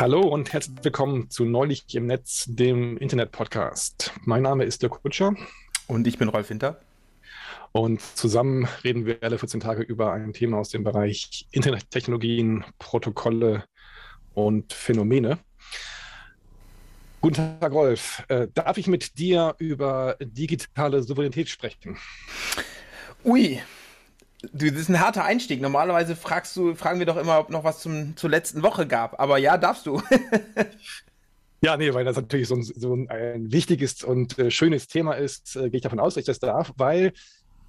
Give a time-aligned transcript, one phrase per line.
[0.00, 4.12] Hallo und herzlich willkommen zu Neulich im Netz, dem Internet-Podcast.
[4.26, 5.34] Mein Name ist Dirk Kutscher.
[5.88, 6.80] Und ich bin Rolf Winter.
[7.72, 13.64] Und zusammen reden wir alle 14 Tage über ein Thema aus dem Bereich Internettechnologien, Protokolle
[14.34, 15.40] und Phänomene.
[17.20, 18.22] Guten Tag, Rolf.
[18.28, 21.98] Äh, darf ich mit dir über digitale Souveränität sprechen?
[23.24, 23.60] Ui,
[24.52, 25.60] Du, das ist ein harter Einstieg.
[25.60, 29.18] Normalerweise fragst du, fragen wir doch immer, ob noch was zum, zur letzten Woche gab.
[29.18, 30.00] Aber ja, darfst du.
[31.60, 35.56] ja, nee, weil das natürlich so ein, so ein wichtiges und äh, schönes Thema ist,
[35.56, 37.12] äh, gehe ich davon aus, dass ich das darf, weil,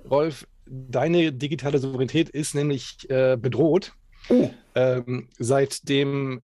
[0.09, 3.93] Rolf, deine digitale Souveränität ist nämlich äh, bedroht.
[4.29, 4.51] Oh.
[4.75, 6.41] Ähm, seitdem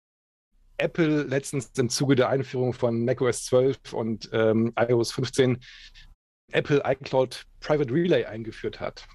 [0.77, 5.59] Apple letztens im Zuge der Einführung von macOS 12 und ähm, iOS 15
[6.51, 9.07] Apple iCloud Private Relay eingeführt hat.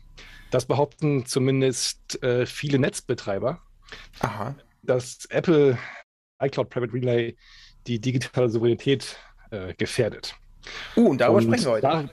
[0.50, 3.60] Das behaupten zumindest äh, viele Netzbetreiber,
[4.20, 4.56] Aha.
[4.82, 5.78] dass Apple
[6.40, 7.36] iCloud Private Relay
[7.86, 9.18] die digitale Souveränität
[9.50, 10.34] äh, gefährdet.
[10.96, 11.82] Uh, und darüber und sprechen wir heute.
[11.82, 12.10] Da,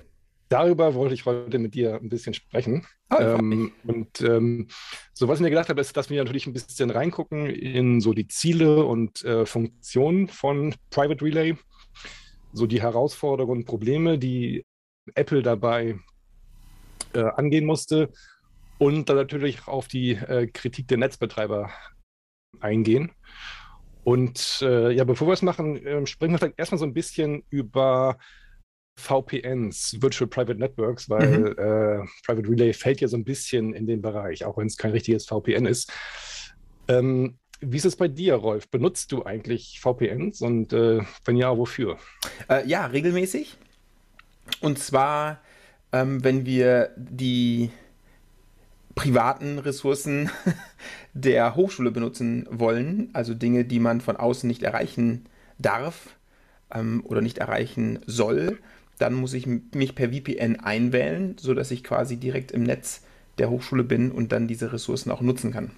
[0.49, 2.85] darüber wollte ich heute mit dir ein bisschen sprechen.
[3.09, 4.67] Oh, ähm, und ähm,
[5.13, 8.13] so was ich mir gedacht habe, ist, dass wir natürlich ein bisschen reingucken in so
[8.13, 11.55] die Ziele und äh, Funktionen von Private Relay,
[12.53, 14.63] so die Herausforderungen und Probleme, die
[15.15, 15.97] Apple dabei
[17.13, 18.09] äh, angehen musste
[18.77, 21.69] und dann natürlich auf die äh, Kritik der Netzbetreiber
[22.59, 23.11] eingehen.
[24.03, 27.43] Und äh, ja, bevor wir es machen, äh, sprechen wir vielleicht erstmal so ein bisschen
[27.49, 28.17] über
[28.99, 31.45] VPNs, Virtual Private Networks, weil mhm.
[31.47, 34.91] Äh, Private Relay fällt ja so ein bisschen in den Bereich, auch wenn es kein
[34.91, 35.91] richtiges VPN ist.
[36.87, 38.69] Ähm, wie ist es bei dir, Rolf?
[38.69, 41.97] Benutzt du eigentlich VPNs und äh, wenn ja, wofür?
[42.49, 43.57] Äh, ja, regelmäßig.
[44.59, 45.41] Und zwar,
[45.93, 47.69] ähm, wenn wir die
[48.95, 50.29] privaten Ressourcen
[51.13, 55.25] der Hochschule benutzen wollen, also Dinge, die man von außen nicht erreichen
[55.59, 56.15] darf
[56.73, 58.57] ähm, oder nicht erreichen soll,
[58.99, 63.01] dann muss ich mich per VPN einwählen, sodass ich quasi direkt im Netz
[63.37, 65.71] der Hochschule bin und dann diese Ressourcen auch nutzen kann.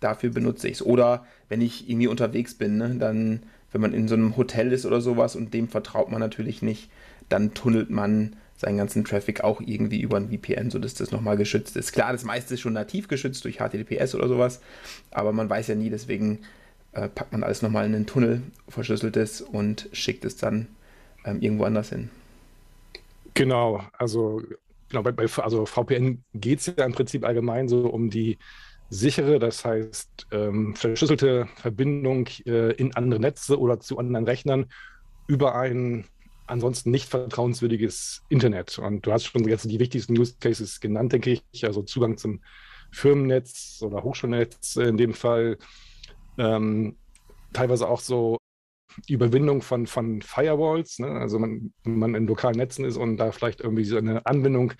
[0.00, 0.82] Dafür benutze ich es.
[0.82, 3.42] Oder wenn ich irgendwie unterwegs bin, ne, dann,
[3.72, 6.88] wenn man in so einem Hotel ist oder sowas und dem vertraut man natürlich nicht,
[7.28, 11.76] dann tunnelt man seinen ganzen Traffic auch irgendwie über ein VPN, sodass das nochmal geschützt
[11.76, 11.92] ist.
[11.92, 14.60] Klar, das meiste ist schon nativ geschützt durch HTTPS oder sowas,
[15.10, 16.40] aber man weiß ja nie, deswegen
[16.92, 20.66] äh, packt man alles nochmal in einen Tunnel, verschlüsselt es und schickt es dann
[21.24, 22.10] ähm, irgendwo anders hin.
[23.34, 24.42] Genau, also,
[24.88, 28.38] genau, bei, bei also VPN geht es ja im Prinzip allgemein so um die
[28.90, 34.66] sichere, das heißt ähm, verschlüsselte Verbindung äh, in andere Netze oder zu anderen Rechnern
[35.28, 36.06] über einen
[36.48, 38.78] ansonsten nicht vertrauenswürdiges Internet.
[38.78, 41.64] Und du hast schon jetzt die wichtigsten Use Cases genannt, denke ich.
[41.64, 42.40] Also Zugang zum
[42.90, 45.58] Firmennetz oder Hochschulnetz in dem Fall.
[46.38, 46.96] Ähm,
[47.52, 48.38] teilweise auch so
[49.06, 50.98] Überwindung von, von Firewalls.
[50.98, 51.08] Ne?
[51.08, 54.72] Also man, wenn man in lokalen Netzen ist und da vielleicht irgendwie so eine Anwendung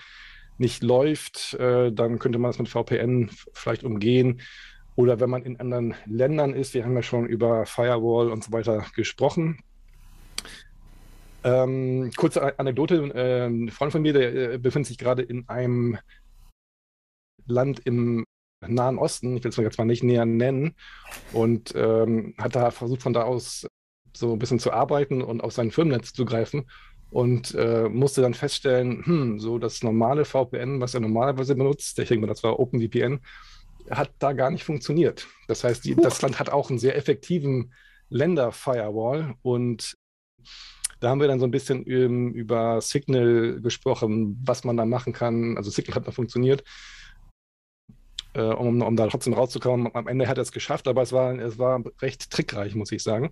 [0.57, 4.41] nicht läuft, äh, dann könnte man es mit VPN vielleicht umgehen.
[4.97, 8.51] Oder wenn man in anderen Ländern ist, wir haben ja schon über Firewall und so
[8.51, 9.61] weiter gesprochen.
[11.45, 15.99] Ähm, kurze Anekdote: äh, Ein Freund von mir, der äh, befindet sich gerade in einem
[17.47, 18.25] Land im
[18.67, 20.75] Nahen Osten, ich will es jetzt mal nicht näher nennen,
[21.33, 23.67] und ähm, hat da versucht, von da aus
[24.17, 26.69] so ein bisschen zu arbeiten und auf sein Firmennetz zu greifen.
[27.11, 32.09] Und äh, musste dann feststellen, hm, so das normale VPN, was er normalerweise benutzt, ich
[32.09, 33.21] denke mal, das war OpenVPN,
[33.89, 35.27] hat da gar nicht funktioniert.
[35.47, 37.73] Das heißt, die, das Land hat auch einen sehr effektiven
[38.11, 39.97] Länder-Firewall und
[41.01, 45.13] da haben wir dann so ein bisschen ähm, über Signal gesprochen, was man da machen
[45.13, 45.57] kann.
[45.57, 46.65] Also Signal hat noch funktioniert,
[48.35, 49.95] äh, um, um da trotzdem rauszukommen.
[49.95, 53.03] Am Ende hat er es geschafft, aber es war, es war recht trickreich, muss ich
[53.03, 53.31] sagen.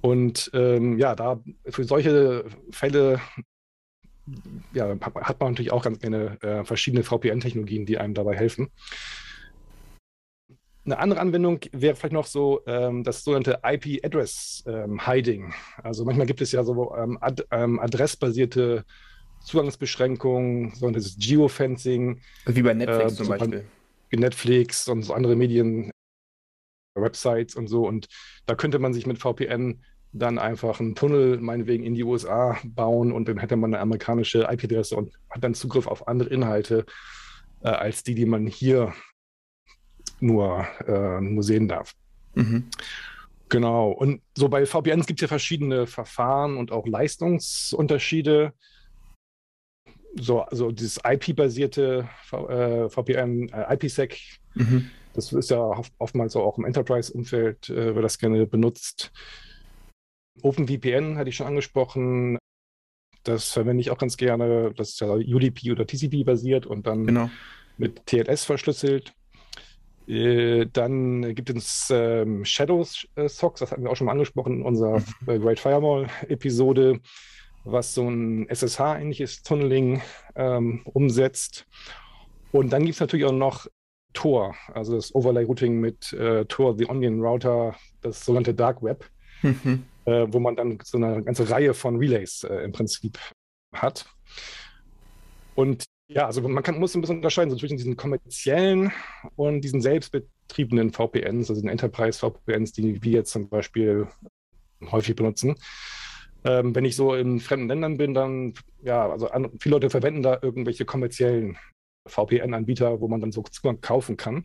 [0.00, 3.20] Und ähm, ja, da für solche Fälle
[4.72, 8.70] ja, hat man natürlich auch ganz gerne äh, verschiedene VPN-Technologien, die einem dabei helfen.
[10.84, 15.44] Eine andere Anwendung wäre vielleicht noch so ähm, das sogenannte IP-Address-Hiding.
[15.44, 15.52] Ähm,
[15.82, 18.84] also manchmal gibt es ja so ähm, ad ähm, adressbasierte
[19.44, 22.20] Zugangsbeschränkungen, sogenanntes Geofencing.
[22.46, 23.64] Wie bei Netflix äh, zum Beispiel.
[24.12, 25.90] Netflix und so andere Medien,
[26.94, 27.86] Websites und so.
[27.86, 28.08] Und
[28.46, 29.82] da könnte man sich mit VPN
[30.12, 34.48] dann einfach einen Tunnel meinetwegen in die USA bauen und dann hätte man eine amerikanische
[34.50, 36.84] IP-Adresse und hat dann Zugriff auf andere Inhalte
[37.62, 38.92] äh, als die, die man hier
[40.22, 41.94] nur, äh, nur sehen darf.
[42.34, 42.68] Mhm.
[43.48, 43.90] Genau.
[43.90, 48.52] Und so bei VPNs gibt es ja verschiedene Verfahren und auch Leistungsunterschiede.
[50.14, 54.18] So, also dieses IP-basierte äh, VPN, äh, IPsec,
[54.54, 54.90] mhm.
[55.14, 59.12] Das ist ja oftmals auch im Enterprise-Umfeld, äh, wird das gerne benutzt.
[60.40, 62.38] OpenVPN hatte ich schon angesprochen.
[63.22, 64.72] Das verwende ich auch ganz gerne.
[64.74, 67.30] Das ist ja UDP oder TCP basiert und dann genau.
[67.76, 69.12] mit TLS verschlüsselt.
[70.12, 74.58] Äh, dann gibt es ähm, Shadows äh, Socks, das hatten wir auch schon mal angesprochen
[74.58, 75.28] in unserer mhm.
[75.28, 77.00] äh, Great Firewall-Episode,
[77.64, 80.02] was so ein SSH-ähnliches Tunneling
[80.34, 81.66] ähm, umsetzt.
[82.50, 83.66] Und dann gibt es natürlich auch noch
[84.12, 89.08] Tor, also das Overlay-Routing mit äh, Tor, The Onion Router, das sogenannte Dark Web,
[89.40, 89.84] mhm.
[90.04, 93.18] äh, wo man dann so eine ganze Reihe von Relays äh, im Prinzip
[93.72, 94.04] hat.
[95.54, 98.92] Und ja, also man kann, muss ein bisschen unterscheiden so zwischen diesen kommerziellen
[99.36, 104.06] und diesen selbstbetriebenen VPNs, also den Enterprise-VPNs, die wir jetzt zum Beispiel
[104.90, 105.56] häufig benutzen.
[106.44, 110.22] Ähm, wenn ich so in fremden Ländern bin, dann, ja, also an, viele Leute verwenden
[110.22, 111.56] da irgendwelche kommerziellen
[112.06, 114.44] VPN-Anbieter, wo man dann so Zugang kaufen kann.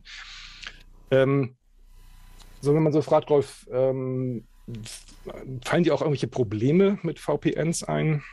[1.10, 1.56] Ähm,
[2.62, 4.46] so, wenn man so fragt, Rolf, ähm,
[5.64, 8.24] fallen dir auch irgendwelche Probleme mit VPNs ein,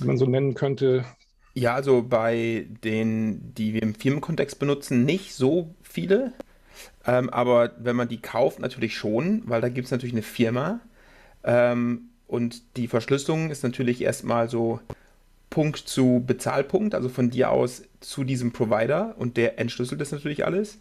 [0.00, 1.04] die man so nennen könnte?
[1.60, 6.32] Ja, also bei den, die wir im Firmenkontext benutzen, nicht so viele.
[7.06, 10.80] Ähm, aber wenn man die kauft, natürlich schon, weil da gibt es natürlich eine Firma.
[11.44, 14.80] Ähm, und die Verschlüsselung ist natürlich erstmal so
[15.50, 20.46] Punkt zu Bezahlpunkt, also von dir aus zu diesem Provider und der entschlüsselt das natürlich
[20.46, 20.78] alles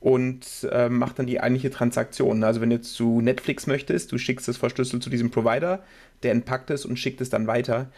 [0.00, 2.44] und äh, macht dann die eigentliche Transaktion.
[2.44, 5.82] Also wenn du jetzt zu Netflix möchtest, du schickst es verschlüsselt zu diesem Provider,
[6.22, 7.90] der entpackt es und schickt es dann weiter.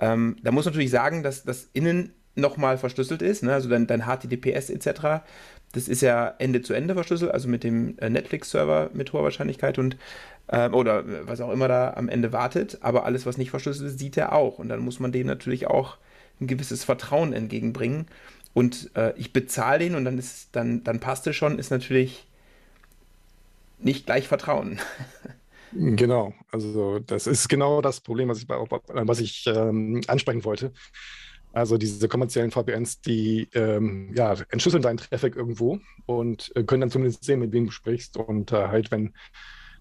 [0.00, 3.52] Ähm, da muss man natürlich sagen, dass das innen nochmal verschlüsselt ist, ne?
[3.52, 5.22] also dein, dein HTTPS etc.
[5.72, 9.78] Das ist ja Ende zu Ende verschlüsselt, also mit dem äh, Netflix-Server mit hoher Wahrscheinlichkeit
[9.78, 9.96] und
[10.48, 12.78] ähm, oder was auch immer da am Ende wartet.
[12.80, 14.58] Aber alles, was nicht verschlüsselt ist, sieht er auch.
[14.58, 15.96] Und dann muss man dem natürlich auch
[16.40, 18.06] ein gewisses Vertrauen entgegenbringen.
[18.52, 22.26] Und äh, ich bezahle den und dann ist dann, dann passt es schon, ist natürlich
[23.78, 24.80] nicht gleich Vertrauen.
[25.72, 30.72] Genau, also das ist genau das Problem, was ich, was ich ähm, ansprechen wollte.
[31.52, 36.90] Also diese kommerziellen VPNs, die ähm, ja, entschlüsseln deinen Traffic irgendwo und äh, können dann
[36.90, 38.16] zumindest sehen, mit wem du sprichst.
[38.16, 39.14] Und äh, halt, wenn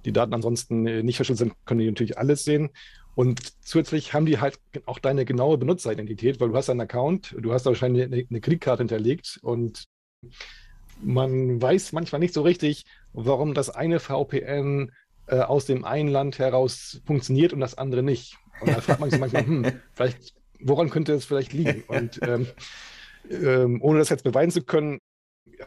[0.05, 2.69] die Daten ansonsten äh, nicht verschlüsselt sind, können die natürlich alles sehen.
[3.15, 7.53] Und zusätzlich haben die halt auch deine genaue Benutzeridentität, weil du hast einen Account, du
[7.53, 9.85] hast wahrscheinlich eine, eine Kreditkarte hinterlegt und
[11.01, 12.83] man weiß manchmal nicht so richtig,
[13.13, 14.91] warum das eine VPN
[15.29, 18.37] äh, aus dem einen Land heraus funktioniert und das andere nicht.
[18.61, 21.83] Und da fragt man sich manchmal, hm, vielleicht, woran könnte es vielleicht liegen?
[21.87, 22.47] Und ähm,
[23.29, 24.99] ähm, ohne das jetzt beweisen zu können,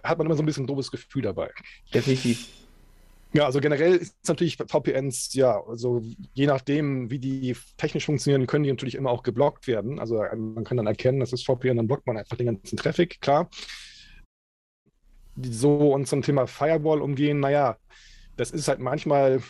[0.02, 1.50] hat man immer so ein bisschen ein doofes Gefühl dabei.
[1.94, 2.48] Definitiv.
[3.34, 6.02] Ja, also generell ist natürlich VPNs, ja, also
[6.34, 9.98] je nachdem, wie die technisch funktionieren, können die natürlich immer auch geblockt werden.
[9.98, 13.20] Also man kann dann erkennen, das ist VPN, dann blockt man einfach den ganzen Traffic,
[13.22, 13.48] klar.
[15.40, 17.78] So und zum Thema Firewall umgehen, naja,
[18.42, 19.40] das ist halt manchmal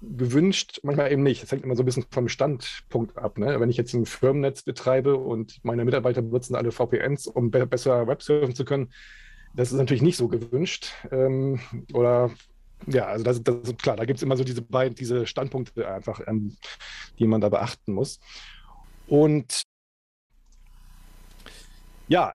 [0.00, 1.42] gewünscht, manchmal eben nicht.
[1.42, 3.38] Es hängt immer so ein bisschen vom Standpunkt ab.
[3.38, 3.58] Ne?
[3.58, 8.06] Wenn ich jetzt ein Firmennetz betreibe und meine Mitarbeiter benutzen alle VPNs, um be besser
[8.06, 8.92] Websurfen zu können,
[9.54, 10.92] das ist natürlich nicht so gewünscht.
[11.10, 11.58] Ähm,
[11.92, 12.30] oder
[12.86, 15.88] ja, also das, das ist klar, da gibt es immer so diese beiden, diese Standpunkte
[15.88, 16.56] einfach, ähm,
[17.18, 18.20] die man da beachten muss.
[19.08, 19.62] Und
[22.06, 22.32] ja,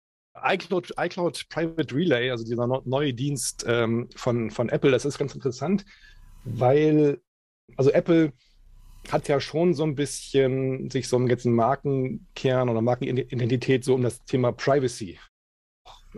[0.44, 5.34] iCloud, iCloud Private Relay, also dieser neue Dienst ähm, von, von Apple, das ist ganz
[5.34, 5.84] interessant,
[6.44, 7.20] weil,
[7.76, 8.32] also Apple
[9.10, 14.24] hat ja schon so ein bisschen sich so einen Markenkern oder Markenidentität so um das
[14.24, 15.18] Thema Privacy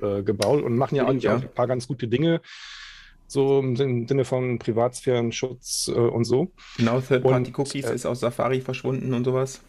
[0.01, 1.37] äh, gebaut und machen ja auch, ja.
[1.37, 2.41] ein paar ganz gute Dinge
[3.31, 6.51] so im Sinne von Privatsphärenschutz äh, und so.
[6.77, 9.63] Genau, Third-Party-Cookies äh, ist aus Safari verschwunden und sowas.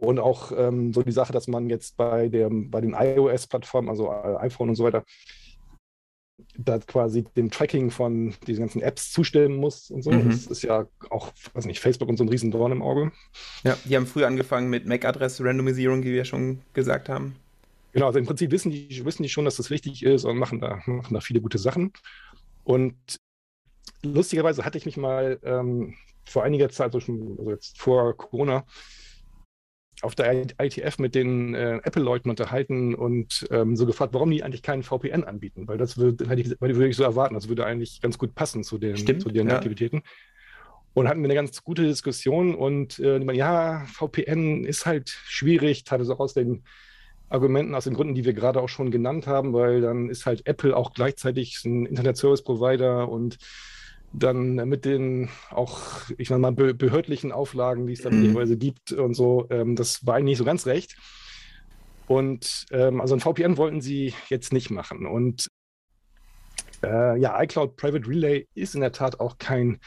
[0.00, 4.10] Und auch ähm, so die Sache, dass man jetzt bei, der, bei den iOS-Plattformen, also
[4.10, 5.04] äh, iPhone und so weiter,
[6.56, 10.10] da quasi dem Tracking von diesen ganzen Apps zustimmen muss und so.
[10.10, 10.30] Mhm.
[10.30, 13.12] Das ist ja auch, weiß nicht, Facebook und so ein Riesendorn im Auge.
[13.64, 17.36] Ja, die haben früher angefangen mit MAC-Adress-Randomisierung, wie wir schon gesagt haben.
[17.92, 20.60] Genau, also im Prinzip wissen die, wissen die schon, dass das wichtig ist und machen
[20.60, 21.92] da, machen da viele gute Sachen.
[22.64, 22.94] Und
[24.02, 28.64] lustigerweise hatte ich mich mal ähm, vor einiger Zeit, also, schon, also jetzt vor Corona,
[30.02, 34.62] auf der ITF mit den äh, Apple-Leuten unterhalten und ähm, so gefragt, warum die eigentlich
[34.62, 38.34] keinen VPN anbieten, weil das würde, würde ich so erwarten, das würde eigentlich ganz gut
[38.34, 39.56] passen zu den, Stimmt, zu den ja.
[39.56, 40.02] Aktivitäten.
[40.94, 46.14] Und hatten wir eine ganz gute Diskussion und äh, ja, VPN ist halt schwierig, teilweise
[46.14, 46.64] auch aus den
[47.28, 50.46] Argumenten, aus den Gründen, die wir gerade auch schon genannt haben, weil dann ist halt
[50.46, 53.38] Apple auch gleichzeitig ein Internet-Service-Provider und
[54.12, 58.58] dann mit den auch, ich sag mal, behördlichen Auflagen, die es dann teilweise mhm.
[58.58, 60.96] gibt und so, ähm, das war eigentlich nicht so ganz recht.
[62.06, 65.06] Und ähm, also ein VPN wollten sie jetzt nicht machen.
[65.06, 65.48] Und
[66.82, 69.80] Äh, ja, iCloud Private Relay ist in der Tat auch kein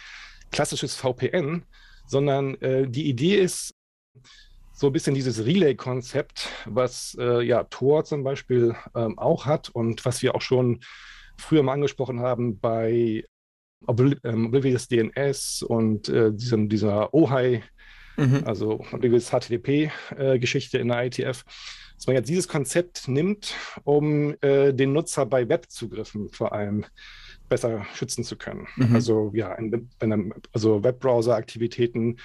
[0.51, 1.63] klassisches VPN,
[2.06, 3.74] sondern äh, die Idee ist
[4.74, 10.04] so ein bisschen dieses Relay-Konzept, was äh, ja Tor zum Beispiel ähm, auch hat und
[10.04, 10.82] was wir auch schon
[11.38, 13.24] früher mal angesprochen haben bei
[13.88, 17.64] ähm, Oblivious DNS und äh, diesem, dieser OHI,
[18.18, 18.44] mhm.
[18.46, 21.44] also Oblivious HTTP-Geschichte äh, in der ITF,
[21.96, 26.86] dass man jetzt dieses Konzept nimmt, um äh, den Nutzer bei Webzugriffen vor allem
[27.50, 28.68] besser schützen zu können.
[28.76, 28.96] Mhm.
[28.96, 32.18] Also ja, in, in, also Webbrowser-Aktivitäten,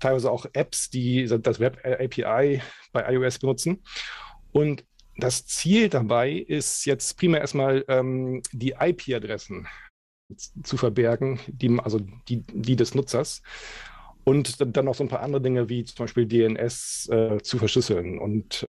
[0.00, 2.60] teilweise auch Apps, die das Web API
[2.92, 3.82] bei iOS benutzen.
[4.52, 4.84] Und
[5.16, 9.66] das Ziel dabei ist jetzt primär erstmal ähm, die IP-Adressen
[10.36, 13.42] zu verbergen, die, also die, die des Nutzers.
[14.24, 18.18] Und dann noch so ein paar andere Dinge wie zum Beispiel DNS äh, zu verschlüsseln
[18.18, 18.66] und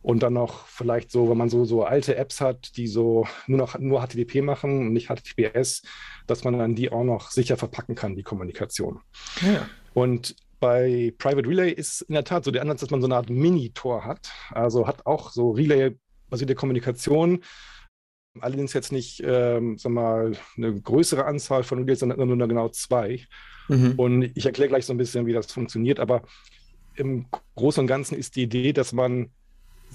[0.00, 3.58] und dann noch vielleicht so, wenn man so, so alte Apps hat, die so nur
[3.58, 5.82] noch nur HTTP machen und nicht HTTPS,
[6.26, 9.00] dass man dann die auch noch sicher verpacken kann, die Kommunikation.
[9.42, 9.68] Ja.
[9.92, 13.16] Und bei Private Relay ist in der Tat so der Ansatz, dass man so eine
[13.16, 14.30] Art Mini-Tor hat.
[14.50, 17.42] Also hat auch so Relay-basierte Kommunikation.
[18.42, 23.20] Allerdings jetzt nicht, ähm, sag mal, eine größere Anzahl von Relays, sondern nur genau zwei.
[23.68, 23.94] Mhm.
[23.96, 26.00] Und ich erkläre gleich so ein bisschen, wie das funktioniert.
[26.00, 26.22] Aber
[26.96, 27.26] im
[27.56, 29.30] Großen und Ganzen ist die Idee, dass man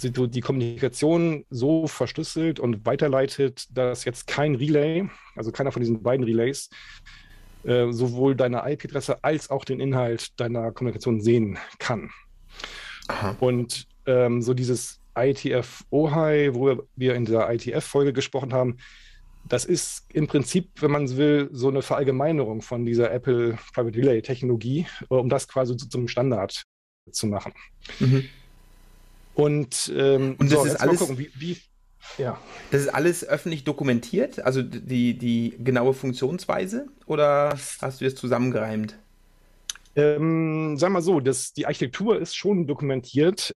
[0.01, 6.25] die Kommunikation so verschlüsselt und weiterleitet, dass jetzt kein Relay, also keiner von diesen beiden
[6.25, 6.69] Relays,
[7.63, 12.09] äh, sowohl deine IP-Adresse als auch den Inhalt deiner Kommunikation sehen kann.
[13.07, 13.35] Aha.
[13.39, 18.77] Und ähm, so dieses ITF OHI, wo wir in der ITF-Folge gesprochen haben,
[19.47, 23.97] das ist im Prinzip, wenn man es will, so eine Verallgemeinerung von dieser Apple Private
[23.97, 26.63] Relay Technologie, um das quasi zum Standard
[27.11, 27.53] zu machen.
[27.99, 28.29] Mhm.
[29.35, 30.99] Und, ähm, und das so, ist alles.
[30.99, 31.57] Gucken, wie, wie,
[32.17, 32.39] ja.
[32.71, 38.97] Das ist alles öffentlich dokumentiert, also die, die genaue Funktionsweise, oder hast du das zusammengereimt?
[39.95, 43.52] Ähm, sag mal so, das, die Architektur ist schon dokumentiert.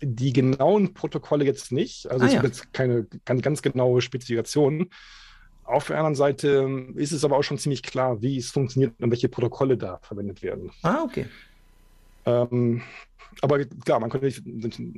[0.00, 2.10] Die genauen Protokolle jetzt nicht.
[2.10, 2.40] Also ah, es ja.
[2.40, 4.90] gibt jetzt keine ganz, ganz genaue Spezifikationen.
[5.64, 9.10] Auf der anderen Seite ist es aber auch schon ziemlich klar, wie es funktioniert und
[9.10, 10.70] welche Protokolle da verwendet werden.
[10.82, 11.26] Ah, okay.
[12.26, 12.82] Ähm,
[13.40, 14.30] aber klar, man könnte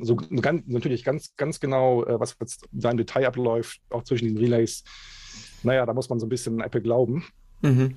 [0.01, 4.29] so ganz, natürlich ganz, ganz genau, äh, was jetzt da im Detail abläuft, auch zwischen
[4.29, 4.85] den Relays.
[5.63, 7.25] Naja, da muss man so ein bisschen Apple glauben.
[7.63, 7.97] Mhm.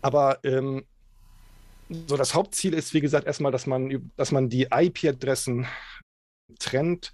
[0.00, 0.82] Aber ähm,
[2.06, 5.66] so das Hauptziel ist, wie gesagt, erstmal, dass man, dass man die IP-Adressen
[6.58, 7.12] trennt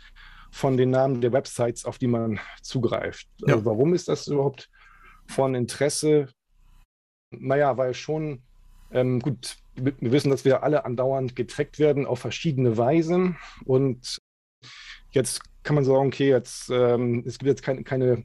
[0.50, 3.28] von den Namen der Websites, auf die man zugreift.
[3.38, 3.54] Ja.
[3.54, 4.70] Also warum ist das überhaupt
[5.26, 6.28] von Interesse?
[7.30, 8.42] Naja, weil schon,
[8.90, 13.36] ähm, gut, wir wissen, dass wir alle andauernd getrackt werden auf verschiedene Weisen.
[13.64, 14.18] Und
[15.10, 18.24] jetzt kann man sagen, okay, jetzt, ähm, es gibt jetzt keine, keine,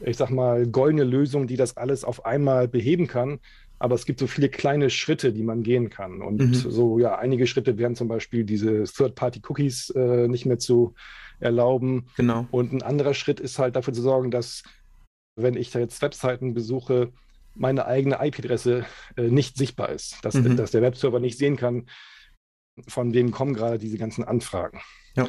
[0.00, 3.40] ich sag mal, goldene Lösung, die das alles auf einmal beheben kann.
[3.80, 6.20] Aber es gibt so viele kleine Schritte, die man gehen kann.
[6.20, 6.54] Und mhm.
[6.54, 10.94] so, ja, einige Schritte wären zum Beispiel diese Third-Party-Cookies äh, nicht mehr zu
[11.40, 12.06] erlauben.
[12.16, 12.46] Genau.
[12.50, 14.62] Und ein anderer Schritt ist halt dafür zu sorgen, dass,
[15.34, 17.12] wenn ich da jetzt Webseiten besuche,
[17.54, 18.84] meine eigene IP-Adresse
[19.16, 20.56] äh, nicht sichtbar ist, dass, mhm.
[20.56, 21.86] dass der Webserver nicht sehen kann,
[22.86, 24.80] von wem kommen gerade diese ganzen Anfragen.
[25.16, 25.28] Ja.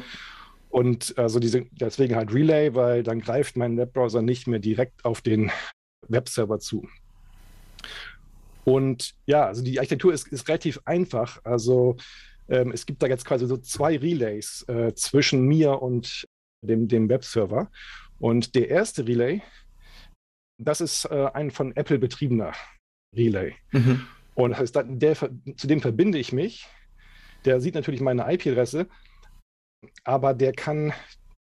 [0.68, 5.20] Und also diese, deswegen halt Relay, weil dann greift mein Webbrowser nicht mehr direkt auf
[5.20, 5.50] den
[6.08, 6.88] Webserver zu.
[8.64, 11.40] Und ja, also die Architektur ist, ist relativ einfach.
[11.44, 11.96] Also
[12.48, 16.26] ähm, es gibt da jetzt quasi so zwei Relays äh, zwischen mir und
[16.64, 17.70] dem, dem Webserver.
[18.18, 19.42] Und der erste Relay,
[20.58, 22.52] das ist äh, ein von Apple betriebener
[23.16, 23.54] Relay.
[23.72, 24.06] Mhm.
[24.34, 26.66] Und das heißt, der, zu dem verbinde ich mich.
[27.44, 28.86] Der sieht natürlich meine IP-Adresse,
[30.04, 30.92] aber der kann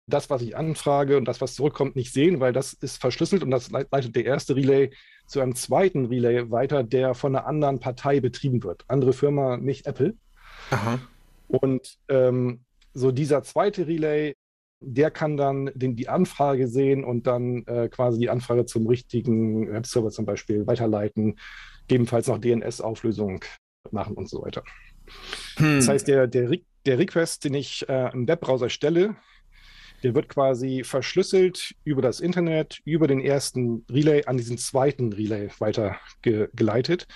[0.07, 3.51] das, was ich anfrage und das, was zurückkommt, nicht sehen, weil das ist verschlüsselt und
[3.51, 4.91] das leitet der erste Relay
[5.27, 8.85] zu einem zweiten Relay weiter, der von einer anderen Partei betrieben wird.
[8.89, 10.15] Andere Firma, nicht Apple.
[10.71, 10.99] Aha.
[11.49, 14.35] Und ähm, so dieser zweite Relay
[14.87, 19.73] der kann dann den, die Anfrage sehen und dann äh, quasi die Anfrage zum richtigen
[19.73, 21.39] Webserver zum Beispiel weiterleiten,
[21.89, 23.41] gegebenenfalls noch DNS-Auflösung
[23.91, 24.63] machen und so weiter.
[25.57, 25.77] Hm.
[25.77, 26.51] Das heißt, der, der,
[26.87, 29.17] der Request, den ich äh, im Webbrowser stelle,
[30.05, 35.49] der wird quasi verschlüsselt über das Internet, über den ersten Relay an diesen zweiten Relay
[35.59, 37.09] weitergeleitet.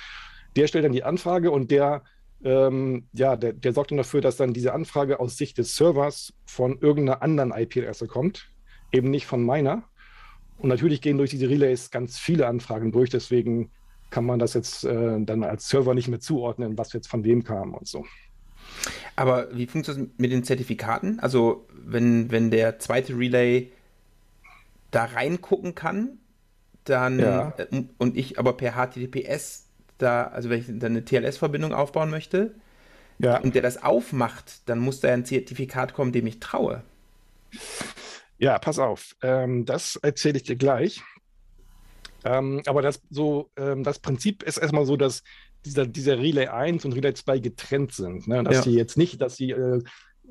[0.57, 2.03] Der stellt dann die Anfrage und der
[2.45, 6.33] ähm, ja, der, der, sorgt dann dafür, dass dann diese Anfrage aus Sicht des Servers
[6.47, 8.49] von irgendeiner anderen IP-Adresse kommt,
[8.93, 9.83] eben nicht von meiner.
[10.59, 13.71] Und natürlich gehen durch diese Relays ganz viele Anfragen durch, deswegen
[14.11, 17.45] kann man das jetzt äh, dann als Server nicht mehr zuordnen, was jetzt von wem
[17.45, 18.05] kam und so.
[19.17, 21.19] Aber wie funktioniert das mit den Zertifikaten?
[21.21, 23.73] Also wenn, wenn der zweite Relay
[24.91, 26.19] da reingucken kann,
[26.85, 27.55] dann Ja.
[27.59, 29.67] äh, und ich aber per HTTPS
[29.99, 32.55] da, also wenn ich dann eine TLS-Verbindung aufbauen möchte
[33.19, 33.39] Ja.
[33.39, 36.83] und der das aufmacht, dann muss da ein Zertifikat kommen, dem ich traue.
[38.39, 39.17] Ja, pass auf.
[39.23, 41.03] Ähm, das erzähle ich dir gleich.
[42.25, 45.23] Ähm, aber das so, ähm, das Prinzip ist erstmal so, dass
[45.65, 48.27] dieser, dieser Relay 1 und Relay 2 getrennt sind.
[48.29, 48.43] Ne?
[48.45, 48.63] Dass Ja.
[48.63, 49.83] die jetzt nicht, dass sie äh,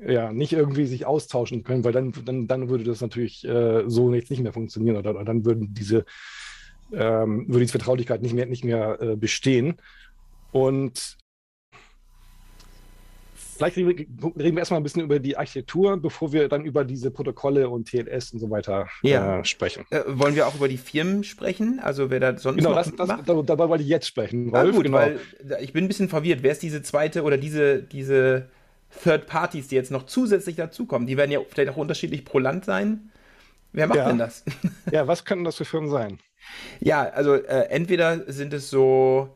[0.06, 4.12] ja nicht irgendwie sich austauschen können, weil dann, dann, dann würde das natürlich äh, so
[4.14, 6.04] jetzt nicht mehr funktionieren oder, oder dann würden diese
[6.92, 9.76] ähm, würde diese Vertraulichkeit nicht mehr, nicht mehr äh, bestehen.
[10.52, 11.17] Und
[13.58, 17.68] vielleicht reden wir, erstmal ein bisschen über die Architektur, bevor wir dann über diese Protokolle
[17.68, 19.40] und TLS und so weiter Ja.
[19.40, 19.84] äh, sprechen.
[19.90, 21.80] Äh, wollen wir auch über die Firmen sprechen?
[21.82, 23.28] Also wer da sonst Genau, noch das, das, mitmacht?
[23.28, 24.76] da- dabei wollte ich jetzt sprechen, Ah, Rolf.
[24.76, 24.98] gut, genau.
[24.98, 25.20] weil
[25.60, 26.42] ich bin ein bisschen verwirrt.
[26.42, 28.48] Wer ist diese zweite oder diese, diese
[29.02, 31.06] Third Parties, die jetzt noch zusätzlich dazukommen?
[31.06, 33.10] Die werden ja vielleicht auch unterschiedlich pro Land sein.
[33.72, 34.08] Wer macht Ja.
[34.08, 34.44] denn das?
[34.90, 36.18] Ja, was könnten das für Firmen sein?
[36.80, 39.28] Ja, also äh, entweder sind es so,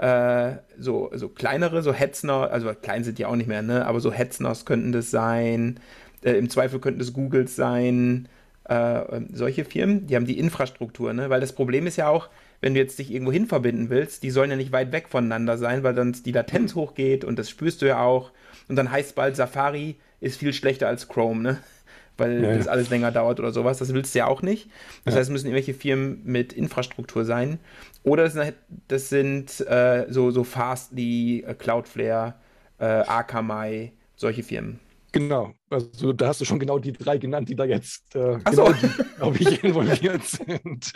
[0.00, 3.86] äh, so, so kleinere, so Hetzner, also klein sind die auch nicht mehr, ne?
[3.86, 5.78] Aber so Hetzners könnten das sein.
[6.24, 8.28] Äh, Im Zweifel könnten es Googles sein.
[8.68, 11.28] Äh, ähm, solche Firmen, die haben die Infrastruktur, ne?
[11.28, 12.28] Weil das Problem ist ja auch,
[12.62, 15.58] wenn du jetzt dich irgendwo hin verbinden willst, die sollen ja nicht weit weg voneinander
[15.58, 18.32] sein, weil dann die Latenz hochgeht und das spürst du ja auch.
[18.68, 21.58] Und dann heißt bald, Safari ist viel schlechter als Chrome, ne?
[22.16, 23.78] Weil Ja, das alles länger dauert oder sowas.
[23.78, 24.68] Das willst du ja auch nicht.
[25.06, 25.20] Das Ja.
[25.20, 27.58] heißt, es müssen irgendwelche Firmen mit Infrastruktur sein.
[28.02, 28.54] Oder das sind,
[28.88, 32.34] das sind äh, so, so Fastly, äh, Cloudflare,
[32.78, 34.80] äh, Akamai, solche Firmen.
[35.12, 38.64] Genau, also da hast du schon genau die drei genannt, die da jetzt äh, so.
[38.64, 40.92] genau die, glaube ich, involviert sind.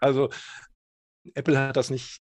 [0.00, 0.28] Also
[1.34, 2.20] Apple hat das nicht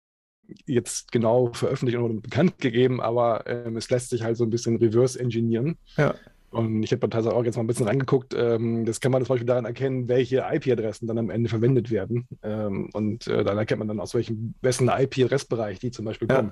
[0.65, 4.75] jetzt genau veröffentlicht oder bekannt gegeben, aber ähm, es lässt sich halt so ein bisschen
[4.75, 5.77] reverse engineeren.
[5.97, 6.15] Ja.
[6.53, 8.33] Und ich habe tatsächlich auch jetzt mal ein bisschen reingeguckt.
[8.35, 12.27] Ähm, das kann man zum Beispiel daran erkennen, welche IP-Adressen dann am Ende verwendet werden.
[12.43, 16.35] Ähm, und äh, dann erkennt man dann, aus welchem, wessen IP-Adressbereich die zum Beispiel Ja.
[16.37, 16.51] kommen.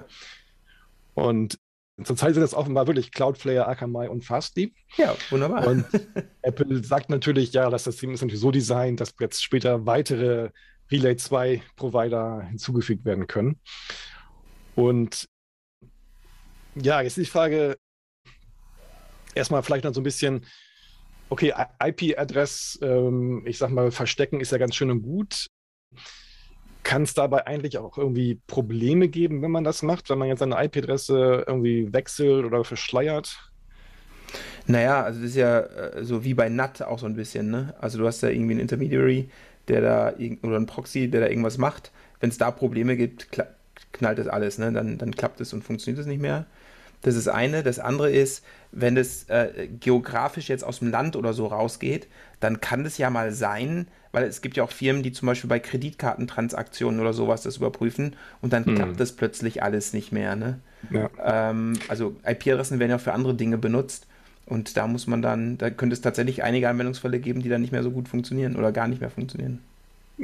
[1.14, 1.58] Und
[2.04, 4.74] zurzeit sind das offenbar wirklich Cloudflare, Akamai und Fastly.
[4.98, 5.68] Ja, wunderbar.
[5.68, 5.86] Und
[6.42, 10.50] Apple sagt natürlich, ja, das System ist natürlich so designt, dass jetzt später weitere
[10.92, 13.60] Relay 2 Provider hinzugefügt werden können.
[14.76, 15.28] Und
[16.82, 17.78] ja, jetzt ist die Frage,
[19.36, 20.46] erstmal vielleicht noch so ein bisschen,
[21.30, 25.48] okay, IP-Adress, ähm, ich sag mal, verstecken ist ja ganz schön und gut.
[26.84, 30.40] Kann es dabei eigentlich auch irgendwie Probleme geben, wenn man das macht, wenn man jetzt
[30.40, 33.52] seine IP-Adresse irgendwie wechselt oder verschleiert?
[34.68, 37.76] Naja, also das ist ja äh, so wie bei NAT auch so ein bisschen, ne?
[37.80, 39.30] Also du hast da irgendwie einen Intermediary,
[39.68, 40.14] der da
[40.44, 41.92] oder einen Proxy, der da irgendwas macht.
[42.20, 43.30] Wenn es da Probleme gibt,
[43.94, 44.72] knallt das alles, ne?
[44.72, 46.46] Dann, dann klappt es und funktioniert es nicht mehr.
[47.02, 47.64] Das ist eine.
[47.64, 52.08] Das andere ist, wenn es äh, geografisch jetzt aus dem Land oder so rausgeht,
[52.40, 55.50] dann kann das ja mal sein, weil es gibt ja auch Firmen, die zum Beispiel
[55.50, 58.74] bei Kreditkartentransaktionen oder sowas das überprüfen und dann Hm.
[58.74, 60.60] klappt das plötzlich alles nicht mehr, ne?
[60.90, 61.10] Ja.
[61.18, 64.08] Ähm, also IP-Adressen werden ja für andere Dinge benutzt
[64.46, 67.72] und da muss man dann, da könnte es tatsächlich einige Anwendungsfälle geben, die dann nicht
[67.72, 69.62] mehr so gut funktionieren oder gar nicht mehr funktionieren.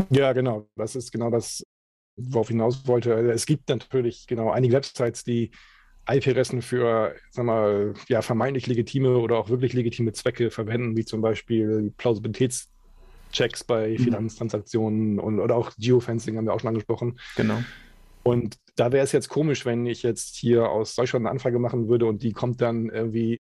[0.09, 0.69] Ja, genau.
[0.75, 1.63] Das ist genau das,
[2.17, 3.13] worauf ich hinaus wollte.
[3.31, 5.51] Es gibt natürlich genau einige Websites, die
[6.09, 11.21] IP-Adressen für, sag mal, ja, vermeintlich legitime oder auch wirklich legitime Zwecke verwenden, wie zum
[11.21, 14.03] Beispiel Plausibilitätschecks bei Mhm.
[14.03, 17.19] Finanztransaktionen und oder auch Geofencing haben wir auch schon angesprochen.
[17.35, 17.59] Genau.
[18.23, 21.87] Und da wäre es jetzt komisch, wenn ich jetzt hier aus Deutschland eine Anfrage machen
[21.87, 23.39] würde und die kommt dann irgendwie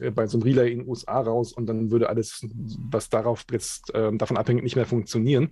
[0.00, 2.46] äh, bei so einem Relay in den USA raus und dann würde alles,
[2.90, 5.50] was darauf jetzt ähm, davon abhängt, nicht mehr funktionieren.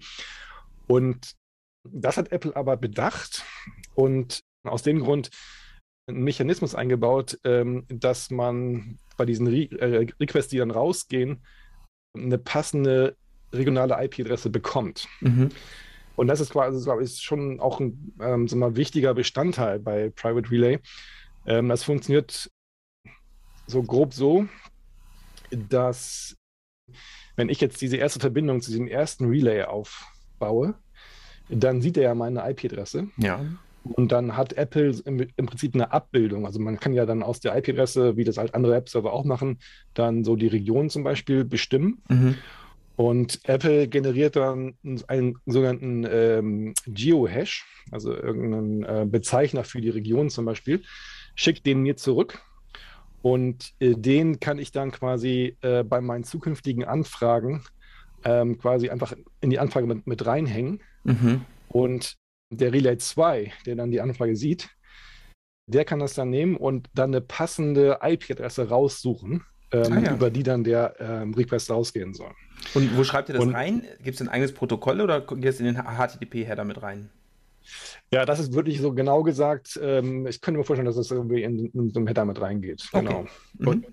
[0.87, 1.33] Und
[1.85, 3.45] das hat Apple aber bedacht
[3.95, 5.31] und aus dem Grund
[6.07, 11.43] einen Mechanismus eingebaut, ähm, dass man bei diesen Re äh, Requests, die dann rausgehen,
[12.17, 13.17] eine passende
[13.53, 15.09] regionale IP-Adresse bekommt.
[15.21, 15.51] Mhm.
[16.17, 20.11] Und das ist quasi, glaube ich, schon auch ein ähm, so mal wichtiger Bestandteil bei
[20.11, 20.79] Private Relay.
[21.47, 22.51] Ähm, das funktioniert
[23.67, 24.47] so grob so,
[25.51, 26.37] dass
[27.37, 30.75] wenn ich jetzt diese erste Verbindung zu diesem ersten Relay aufbaue,
[31.49, 33.45] dann sieht er ja meine IP-Adresse Ja.
[33.85, 36.47] Und dann hat Apple im, im Prinzip eine Abbildung.
[36.47, 39.59] Also man kann ja dann aus der IP-Adresse, wie das halt andere App-Server auch machen,
[39.93, 42.03] dann so die Region zum Beispiel bestimmen.
[42.09, 42.37] Mhm.
[42.97, 44.75] Und Apple generiert dann
[45.09, 50.83] einen sogenannten ähm, Geohash, also irgendeinen äh, Bezeichner für die Region zum Beispiel,
[51.35, 52.41] schickt den mir zurück.
[53.21, 57.65] Und äh, den kann ich dann quasi äh, bei meinen zukünftigen Anfragen
[58.25, 60.81] ähm, quasi einfach in die Anfrage mit, mit reinhängen.
[61.03, 61.43] Mhm.
[61.69, 62.17] Und
[62.51, 64.71] der Relay 2, der dann die Anfrage sieht,
[65.67, 70.15] der kann das dann nehmen und dann eine passende IP-Adresse raussuchen, ähm, Ah, ja.
[70.15, 72.33] über die dann der ähm, Request rausgehen soll.
[72.75, 73.87] Und wo schreibt ihr das und, rein?
[74.03, 77.11] Gibt es ein eigenes Protokoll oder geht es in den HTTP-Header mit rein?
[78.13, 79.79] Ja, das ist wirklich so genau gesagt.
[79.83, 82.87] Ähm, ich könnte mir vorstellen, dass das irgendwie in, in so einen Header mit reingeht.
[82.93, 83.05] Okay.
[83.07, 83.27] Genau.
[83.59, 83.69] Mhm.
[83.69, 83.87] Und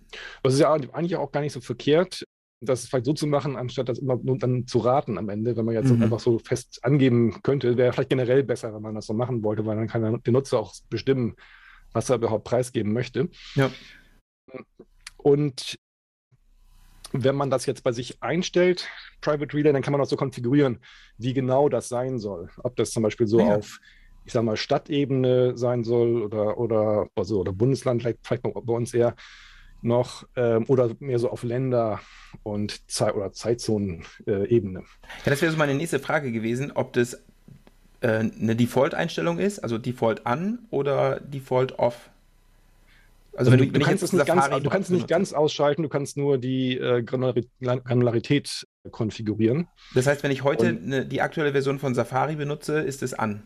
[0.43, 2.25] das ist ja eigentlich auch gar nicht so verkehrt,
[2.61, 5.65] das vielleicht so zu machen, anstatt das immer nur dann zu raten am Ende, wenn
[5.65, 6.03] man jetzt mhm.
[6.03, 9.65] einfach so fest angeben könnte, wäre vielleicht generell besser, wenn man das so machen wollte,
[9.65, 11.35] weil dann kann der Nutzer auch bestimmen,
[11.91, 13.29] was er überhaupt preisgeben möchte.
[13.55, 13.71] Ja.
[15.17, 15.77] Und
[17.13, 18.87] wenn man das jetzt bei sich einstellt,
[19.21, 20.79] Private Relay, dann kann man auch so konfigurieren,
[21.17, 22.49] wie genau das sein soll.
[22.63, 23.55] Ob das zum Beispiel so ja.
[23.55, 23.79] auf,
[24.23, 28.93] ich sag mal, Stadtebene sein soll oder, oder, also, oder Bundesland, vielleicht, vielleicht bei uns
[28.93, 29.15] eher
[29.81, 31.99] noch, ähm, oder mehr so auf Länder-
[32.43, 34.79] und Zeit- oder Zeitzonenebene.
[34.79, 34.83] Äh,
[35.25, 37.21] ja, das wäre so meine nächste Frage gewesen, ob das
[38.01, 42.09] äh, eine Default-Einstellung ist, also Default an oder Default off.
[43.33, 46.17] Also, also du, du, kannst es nicht ganz, du kannst nicht ganz ausschalten, du kannst
[46.17, 49.67] nur die äh, Granularität konfigurieren.
[49.93, 53.43] Das heißt, wenn ich heute ne, die aktuelle Version von Safari benutze, ist es an.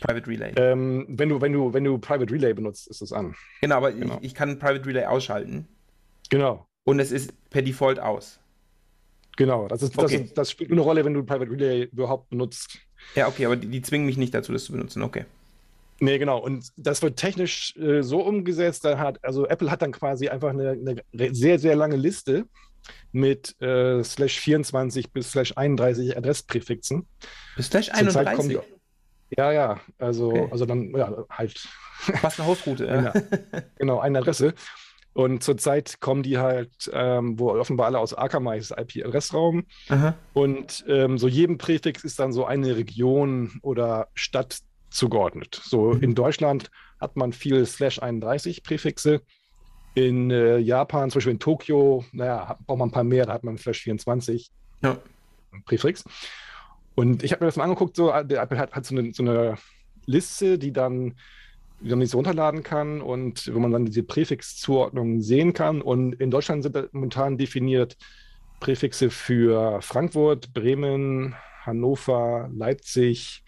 [0.00, 0.52] Private Relay.
[0.56, 3.34] Ähm, wenn, du, wenn, du, wenn du Private Relay benutzt, ist es an.
[3.60, 4.18] Genau, aber genau.
[4.20, 5.66] Ich, ich kann Private Relay ausschalten.
[6.30, 6.66] Genau.
[6.84, 8.40] Und es ist per Default aus.
[9.36, 10.24] Genau, das, ist, okay.
[10.24, 12.78] das, das, spielt nur eine Rolle, wenn du Private Relay überhaupt benutzt.
[13.14, 15.24] Ja, okay, aber die, die zwingen mich nicht dazu, das zu benutzen, okay.
[16.00, 16.38] Nee, genau.
[16.38, 20.50] Und das wird technisch äh, so umgesetzt, da hat, also Apple hat dann quasi einfach
[20.50, 20.70] eine,
[21.12, 22.46] eine sehr, sehr lange Liste
[23.12, 27.06] mit äh, slash 24 bis slash 31 Adresspräfixen.
[27.56, 28.58] Bis slash 31?
[29.36, 30.48] Ja, ja, also, okay.
[30.50, 31.68] also dann, ja, halt.
[31.98, 32.92] Fast eine Hausroute, ja.
[32.92, 33.12] Eine,
[33.78, 34.54] genau, eine Adresse.
[35.12, 39.64] Und zurzeit kommen die halt, ähm, wo offenbar alle aus Akamai ist, IP-Adressraum.
[40.32, 44.60] Und ähm, so jedem Präfix ist dann so eine Region oder Stadt
[44.90, 45.60] zugeordnet.
[45.60, 46.02] So mhm.
[46.02, 49.22] in Deutschland hat man viel Slash 31 Präfixe.
[49.94, 53.42] In äh, Japan, zum Beispiel in Tokio, naja, braucht man ein paar mehr, da hat
[53.42, 54.98] man Slash 24 ja.
[55.64, 56.04] Präfix.
[56.98, 59.22] Und ich habe mir das mal angeguckt, so, der Apple hat, hat so, eine, so
[59.22, 59.54] eine
[60.06, 61.14] Liste, die dann
[61.78, 65.80] die man nicht so runterladen kann und wo man dann diese Präfixzuordnung sehen kann.
[65.80, 67.96] Und in Deutschland sind momentan definiert
[68.58, 73.44] Präfixe für Frankfurt, Bremen, Hannover, Leipzig,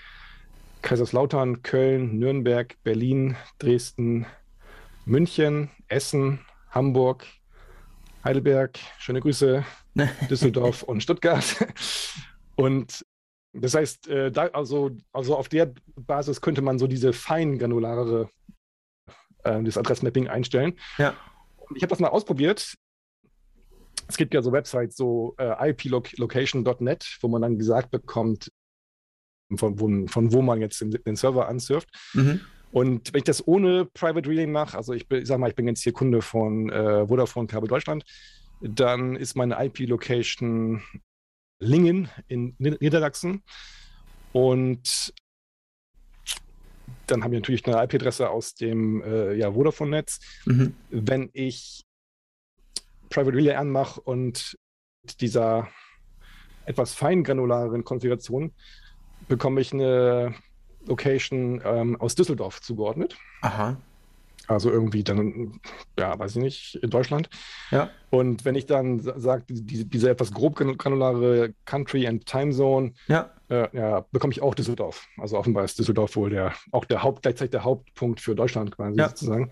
[0.82, 4.26] Kaiserslautern, Köln, Nürnberg, Berlin, Dresden,
[5.06, 6.38] München, Essen,
[6.70, 7.26] Hamburg,
[8.22, 9.64] Heidelberg, schöne Grüße,
[10.30, 11.56] Düsseldorf und Stuttgart.
[12.54, 13.04] Und
[13.52, 18.30] das heißt, äh, da, also, also auf der Basis könnte man so diese fein granularere
[19.44, 20.78] äh, das Adressmapping einstellen.
[20.98, 21.14] Ja.
[21.56, 22.76] Und ich habe das mal ausprobiert.
[24.08, 28.50] Es gibt ja so Websites, so äh, iplocation.net, wo man dann gesagt bekommt,
[29.56, 31.88] von, wo, von wo man jetzt den, den Server ansurft.
[32.14, 32.40] Mhm.
[32.72, 35.66] Und wenn ich das ohne Private Relay mache, also ich, ich sage mal, ich bin
[35.66, 38.04] jetzt hier Kunde von äh, Vodafone Kabel Deutschland,
[38.60, 40.82] dann ist meine IP-Location
[41.60, 43.42] Lingen in Niedersachsen.
[44.32, 45.12] Und
[47.06, 50.20] dann habe ich natürlich eine IP-Adresse aus dem äh, ja, Vodafone-Netz.
[50.46, 50.74] Mhm.
[50.90, 51.84] Wenn ich
[53.10, 54.56] Private Relay anmache und
[55.20, 55.68] dieser
[56.66, 58.52] etwas feingranulareren Konfiguration
[59.28, 60.34] bekomme ich eine
[60.86, 63.16] Location ähm, aus Düsseldorf zugeordnet.
[63.42, 63.76] Aha.
[64.50, 65.60] Also irgendwie dann,
[65.96, 67.30] ja, weiß ich nicht, in Deutschland.
[67.70, 67.88] Ja.
[68.10, 73.30] Und wenn ich dann sage, diese, diese etwas grob granulare Country and Time Zone, ja.
[73.48, 75.06] Äh, ja, bekomme ich auch Düsseldorf.
[75.18, 78.98] Also offenbar ist Düsseldorf wohl der, auch der Haupt, gleichzeitig der Hauptpunkt für Deutschland quasi
[78.98, 79.08] ja.
[79.10, 79.50] sozusagen.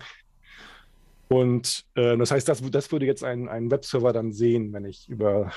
[1.29, 5.07] Und äh, das heißt, das, das würde jetzt ein, ein Webserver dann sehen, wenn ich
[5.07, 5.53] über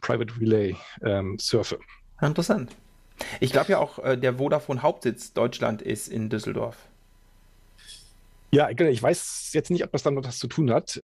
[0.00, 1.78] Private Relay ähm, surfe.
[2.18, 2.74] Interessant.
[3.40, 6.78] Ich glaube ja auch, äh, der Vodafone Hauptsitz Deutschland ist in Düsseldorf.
[8.54, 11.00] Ja, ich weiß jetzt nicht, ob das dann noch was zu tun hat.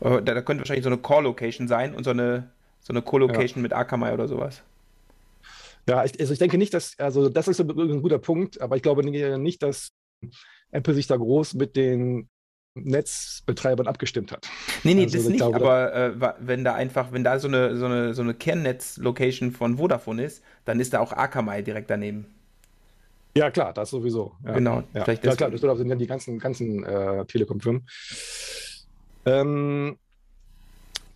[0.00, 3.58] Äh, da, da, könnte wahrscheinlich so eine Core-Location sein und so eine, so eine Co-Location
[3.58, 3.62] ja.
[3.62, 4.62] mit Akamai oder sowas.
[5.88, 8.82] Ja, ich, also ich denke nicht, dass, also das ist ein guter Punkt, aber ich
[8.82, 9.92] glaube nicht, dass
[10.70, 12.28] Apple sich da groß mit den
[12.74, 14.48] Netzbetreibern abgestimmt hat.
[14.84, 17.76] Nee, nee, also, das nicht, glaube, aber äh, wenn da einfach, wenn da so eine,
[17.76, 22.26] so eine, so eine Kernnetz-Location von Vodafone ist, dann ist da auch Akamai direkt daneben.
[23.34, 24.32] Ja, klar, das sowieso.
[24.44, 24.52] Ja.
[24.52, 24.82] Genau.
[24.92, 27.86] Ja, Vielleicht ja klar, das sind dann die ganzen, ganzen äh, Telekom-Firmen.
[29.24, 29.96] Ähm,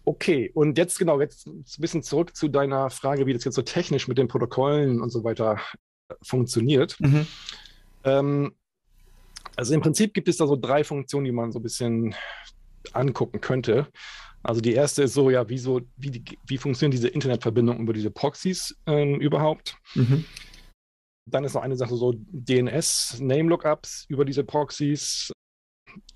[0.04, 3.62] okay, und jetzt genau, jetzt ein bisschen zurück zu deiner Frage, wie das jetzt so
[3.62, 5.60] technisch mit den Protokollen und so weiter
[6.22, 6.98] funktioniert.
[7.00, 7.26] Mhm.
[8.04, 8.52] Ähm,
[9.56, 12.14] also im Prinzip gibt es da so drei Funktionen, die man so ein bisschen
[12.92, 13.88] angucken könnte.
[14.42, 17.92] Also die erste ist so, ja, wie, so, wie, die, wie funktionieren diese Internetverbindungen über
[17.92, 19.76] diese Proxys äh, überhaupt?
[19.94, 20.24] Mhm.
[21.28, 25.32] Dann ist noch eine Sache so DNS, Name-Lookups über diese Proxys.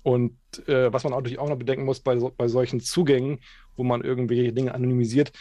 [0.03, 3.39] Und äh, was man natürlich auch noch bedenken muss bei, bei solchen Zugängen,
[3.75, 5.31] wo man irgendwelche Dinge anonymisiert,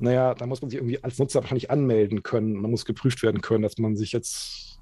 [0.00, 2.54] naja, da muss man sich irgendwie als Nutzer wahrscheinlich anmelden können.
[2.54, 4.80] Man muss geprüft werden können, dass man sich jetzt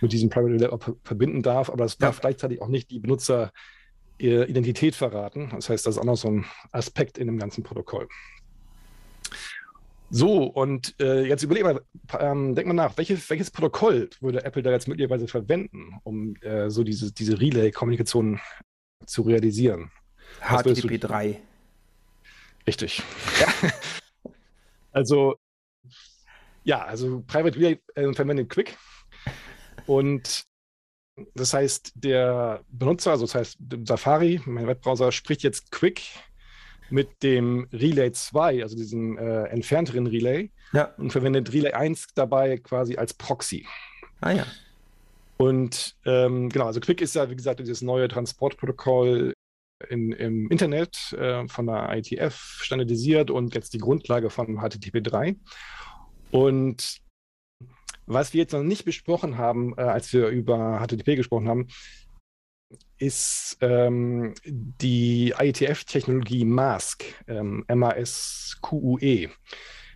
[0.00, 0.68] mit diesem Private Relay
[1.04, 2.20] verbinden darf, aber das darf ja.
[2.22, 5.50] gleichzeitig auch nicht die Benutzeridentität verraten.
[5.52, 8.08] Das heißt, das ist auch noch so ein Aspekt in dem ganzen Protokoll.
[10.10, 11.82] So, und äh, jetzt überlegen wir,
[12.18, 16.68] ähm, denk mal nach, welches, welches Protokoll würde Apple da jetzt möglicherweise verwenden, um äh,
[16.68, 18.40] so diese, diese Relay-Kommunikation
[19.06, 19.92] zu realisieren?
[20.40, 21.40] HTTP 3.
[22.66, 23.02] Richtig.
[23.40, 23.70] Ja.
[24.92, 25.36] also,
[26.64, 28.76] ja, also Private Relay äh, verwendet Quick.
[29.86, 30.44] Und
[31.34, 36.02] das heißt, der Benutzer, also das heißt Safari, mein Webbrowser, spricht jetzt Quick
[36.90, 40.92] mit dem Relay 2, also diesem äh, entfernteren Relay, ja.
[40.96, 43.66] und verwendet Relay 1 dabei quasi als Proxy.
[44.20, 44.46] Ah ja.
[45.36, 49.32] Und ähm, genau, also Quick ist ja, wie gesagt, dieses neue Transportprotokoll
[49.88, 55.36] in, im Internet äh, von der ITF standardisiert und jetzt die Grundlage von HTTP 3.
[56.30, 57.00] Und
[58.06, 61.68] was wir jetzt noch nicht besprochen haben, äh, als wir über HTTP gesprochen haben,
[62.98, 69.28] ist ähm, die IETF-Technologie MASQ, ähm, M-A-S-Q-U-E.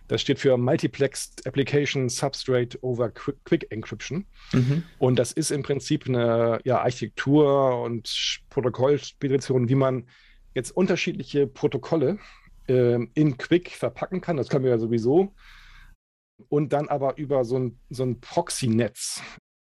[0.07, 4.25] Das steht für Multiplexed Application Substrate over Quick Encryption.
[4.53, 4.83] Mhm.
[4.99, 10.07] Und das ist im Prinzip eine ja, Architektur und Protokollspedition, wie man
[10.53, 12.19] jetzt unterschiedliche Protokolle
[12.67, 14.37] äh, in Quick verpacken kann.
[14.37, 15.33] Das können wir ja sowieso.
[16.49, 19.21] Und dann aber über so ein, so ein Proxy-Netz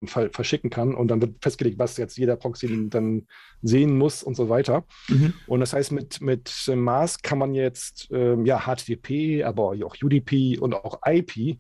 [0.07, 3.27] verschicken kann und dann wird festgelegt, was jetzt jeder Proxy dann
[3.63, 4.85] sehen muss und so weiter.
[5.09, 5.35] Mhm.
[5.47, 10.59] Und das heißt, mit, mit Mars kann man jetzt ähm, ja HTTP, aber auch UDP
[10.59, 11.59] und auch IP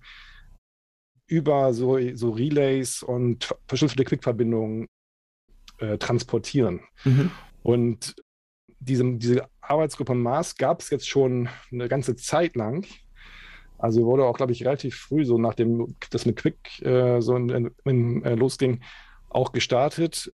[1.26, 4.86] über so, so Relays und verschlüsselte Quick-Verbindungen
[5.78, 6.80] äh, transportieren.
[7.04, 7.30] Mhm.
[7.62, 8.16] Und
[8.80, 12.86] diese, diese Arbeitsgruppe Mars gab es jetzt schon eine ganze Zeit lang.
[13.78, 17.70] Also wurde auch, glaube ich, relativ früh, so nachdem das mit Quick äh, so in,
[17.84, 18.80] in, äh, losging,
[19.28, 20.32] auch gestartet.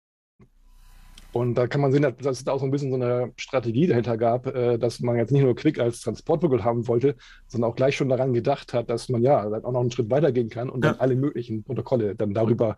[1.31, 3.85] Und da kann man sehen, dass es da auch so ein bisschen so eine Strategie
[3.87, 7.15] dahinter gab, äh, dass man jetzt nicht nur Quick als Transportprotokoll haben wollte,
[7.47, 10.49] sondern auch gleich schon daran gedacht hat, dass man ja auch noch einen Schritt weitergehen
[10.49, 10.91] kann und ja.
[10.91, 12.77] dann alle möglichen Protokolle dann darüber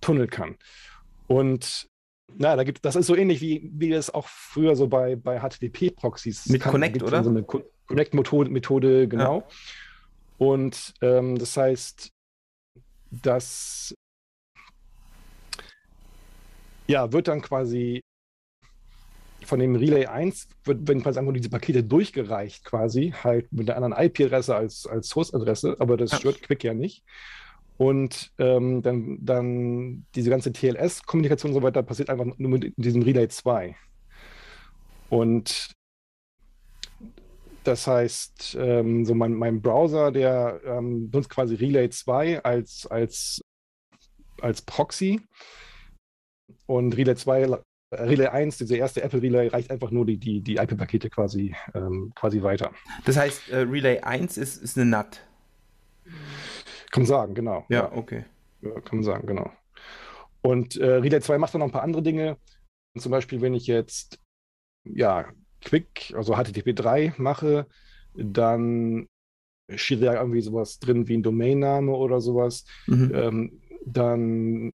[0.00, 0.56] tunneln kann.
[1.26, 1.88] Und
[2.36, 5.40] na, da gibt das ist so ähnlich wie, wie es auch früher so bei, bei
[5.40, 7.24] HTTP-Proxys mit Connect, oder?
[7.24, 9.38] So eine Connect-Methode, genau.
[9.38, 9.44] Ja.
[10.38, 12.10] Und ähm, das heißt,
[13.10, 13.94] dass
[16.86, 18.00] ja, wird dann quasi
[19.44, 23.84] von dem Relay 1, wird, werden quasi einfach diese Pakete durchgereicht, quasi, halt mit einer
[23.84, 27.04] anderen IP-Adresse als, als Source-Adresse, aber das stört Quick ja nicht.
[27.78, 33.02] Und ähm, dann, dann diese ganze TLS-Kommunikation und so weiter passiert einfach nur mit diesem
[33.02, 33.76] Relay 2.
[35.08, 35.70] Und
[37.64, 43.40] das heißt, ähm, so mein, mein Browser, der ähm, benutzt quasi Relay 2 als, als,
[44.40, 45.20] als Proxy.
[46.66, 47.56] Und Relay 2, äh,
[47.92, 52.12] Relay 1, diese erste Apple Relay, reicht einfach nur die, die, die IP-Pakete quasi, ähm,
[52.14, 52.72] quasi weiter.
[53.04, 55.26] Das heißt, äh, Relay 1 ist, ist eine NAT.
[56.90, 57.66] Kann man sagen, genau.
[57.68, 58.24] Ja, okay.
[58.62, 59.50] Ja, kann man sagen, genau.
[60.40, 62.38] Und äh, Relay 2 macht dann noch ein paar andere Dinge.
[62.98, 64.18] Zum Beispiel, wenn ich jetzt
[64.94, 65.26] ja,
[65.64, 67.66] Quick, also HTTP 3 mache,
[68.14, 69.06] dann
[69.74, 72.64] steht da irgendwie sowas drin wie ein Domainname oder sowas.
[72.86, 73.12] Mhm.
[73.14, 74.72] Ähm, dann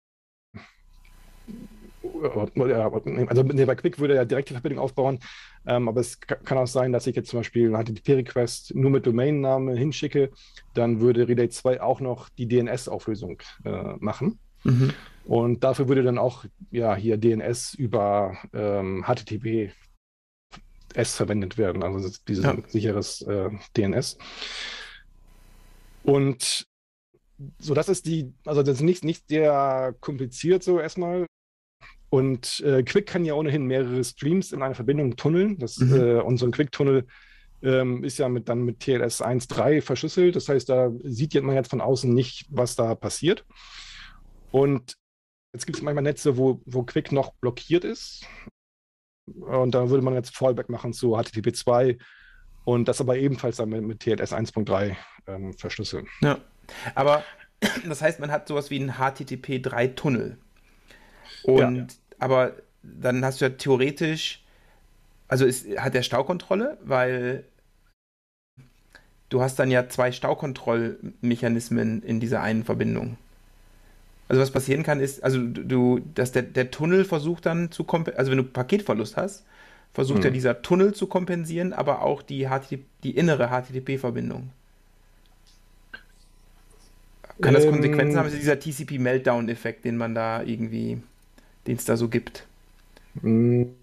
[2.22, 5.18] also bei Quick würde er direkte Verbindung aufbauen,
[5.66, 9.06] ähm, aber es kann auch sein, dass ich jetzt zum Beispiel einen HTTP-Request nur mit
[9.06, 10.30] Domainname hinschicke,
[10.74, 14.38] dann würde Relay 2 auch noch die DNS-Auflösung äh, machen.
[14.64, 14.92] Mhm.
[15.24, 19.72] Und dafür würde dann auch ja hier DNS über ähm, HTTP
[20.94, 22.56] S verwendet werden, also dieses ja.
[22.66, 24.18] sicheres äh, DNS.
[26.02, 26.66] Und
[27.58, 31.26] so, das ist die, also das ist nicht, nicht sehr kompliziert so erstmal.
[32.10, 35.58] Und äh, Quick kann ja ohnehin mehrere Streams in einer Verbindung tunneln.
[35.58, 35.94] Das, mhm.
[35.94, 37.06] äh, und so ein Quick-Tunnel
[37.62, 40.34] ähm, ist ja mit, dann mit TLS 1.3 verschlüsselt.
[40.34, 43.44] Das heißt, da sieht man jetzt von außen nicht, was da passiert.
[44.50, 44.96] Und
[45.52, 48.26] jetzt gibt es manchmal Netze, wo, wo Quick noch blockiert ist.
[49.26, 51.98] Und da würde man jetzt Fallback machen zu HTTP 2
[52.64, 56.06] und das aber ebenfalls dann mit, mit TLS 1.3 ähm, verschlüsseln.
[56.20, 56.38] Ja,
[56.94, 57.24] aber
[57.88, 60.38] das heißt, man hat sowas wie einen HTTP 3 Tunnel.
[61.42, 61.86] Und ja.
[62.18, 64.42] aber dann hast du ja theoretisch,
[65.28, 67.44] also ist, hat der Staukontrolle, weil
[69.28, 73.16] du hast dann ja zwei Staukontrollmechanismen in dieser einen Verbindung.
[74.30, 78.16] Also was passieren kann, ist, also du, dass der, der Tunnel versucht dann zu kompensieren,
[78.20, 79.44] also wenn du Paketverlust hast,
[79.92, 80.26] versucht hm.
[80.26, 84.50] ja dieser Tunnel zu kompensieren, aber auch die, HTTP, die innere HTTP-Verbindung.
[87.40, 88.26] Kann das ähm, Konsequenzen haben?
[88.26, 91.02] Also dieser TCP-Meltdown-Effekt, den man da irgendwie,
[91.66, 92.46] den es da so gibt.
[93.22, 93.74] Hm.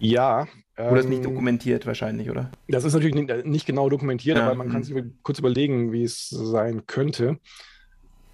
[0.00, 0.48] Ja.
[0.76, 2.50] Oder ist nicht ähm, dokumentiert wahrscheinlich, oder?
[2.66, 4.82] Das ist natürlich nicht, nicht genau dokumentiert, ja, aber man kann hm.
[4.82, 7.38] sich kurz überlegen, wie es sein könnte.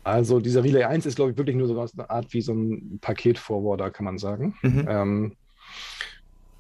[0.06, 3.00] Also dieser Relay 1 ist, glaube ich, wirklich nur so eine Art wie so ein
[3.00, 4.54] Paketforwarder, kann man sagen.
[4.62, 4.86] Mhm.
[4.88, 5.32] Ähm,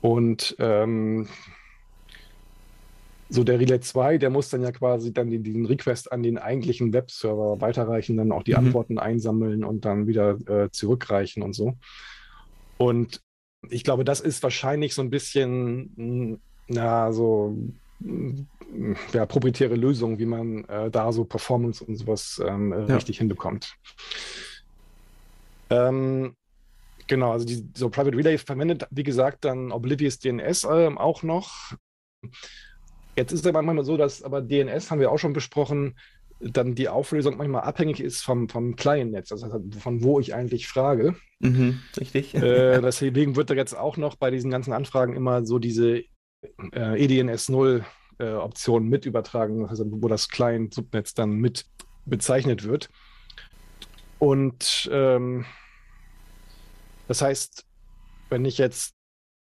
[0.00, 1.28] und ähm,
[3.28, 6.38] so der Relay 2, der muss dann ja quasi dann den, diesen Request an den
[6.38, 8.58] eigentlichen Webserver weiterreichen, dann auch die mhm.
[8.58, 11.76] Antworten einsammeln und dann wieder äh, zurückreichen und so.
[12.78, 13.20] Und
[13.70, 17.56] ich glaube, das ist wahrscheinlich so ein bisschen, na, so
[19.12, 22.94] ja, proprietäre Lösung, wie man äh, da so Performance und sowas ähm, ja.
[22.96, 23.74] richtig hinbekommt.
[25.70, 26.34] Ähm,
[27.06, 31.74] genau, also die, so Private Relay verwendet, wie gesagt, dann Oblivious DNS äh, auch noch.
[33.16, 35.96] Jetzt ist es aber manchmal so, dass aber DNS, haben wir auch schon besprochen,
[36.38, 41.14] dann die Auflösung manchmal abhängig ist vom, vom Client-Netz, also von wo ich eigentlich frage.
[41.40, 42.34] Mhm, richtig.
[42.34, 46.04] Äh, deswegen wird da jetzt auch noch bei diesen ganzen Anfragen immer so diese
[46.72, 47.84] äh, EDNS 0
[48.18, 51.66] äh, Option mit übertragen, also wo das Client-Subnetz dann mit
[52.04, 52.88] bezeichnet wird.
[54.18, 55.44] Und ähm,
[57.08, 57.64] das heißt,
[58.30, 58.94] wenn ich jetzt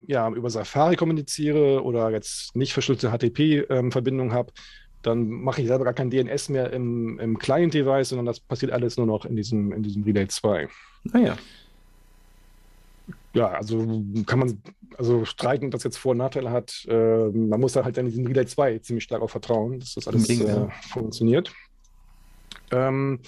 [0.01, 4.53] ja, über Safari kommuniziere oder jetzt nicht verschlüsselte HTTP-Verbindung ähm, habe,
[5.01, 8.97] dann mache ich selber gar kein DNS mehr im, im Client-Device, sondern das passiert alles
[8.97, 10.67] nur noch in diesem, in diesem Relay 2.
[11.03, 11.33] Naja.
[11.33, 11.66] Ah
[13.33, 14.61] ja, also kann man
[14.97, 16.85] also streiten, dass jetzt Vor- und Nachteile hat.
[16.87, 20.07] Äh, man muss da halt in diesem Relay 2 ziemlich stark auf vertrauen, dass das
[20.07, 21.51] alles Ding, äh, funktioniert.
[22.71, 23.19] Ähm,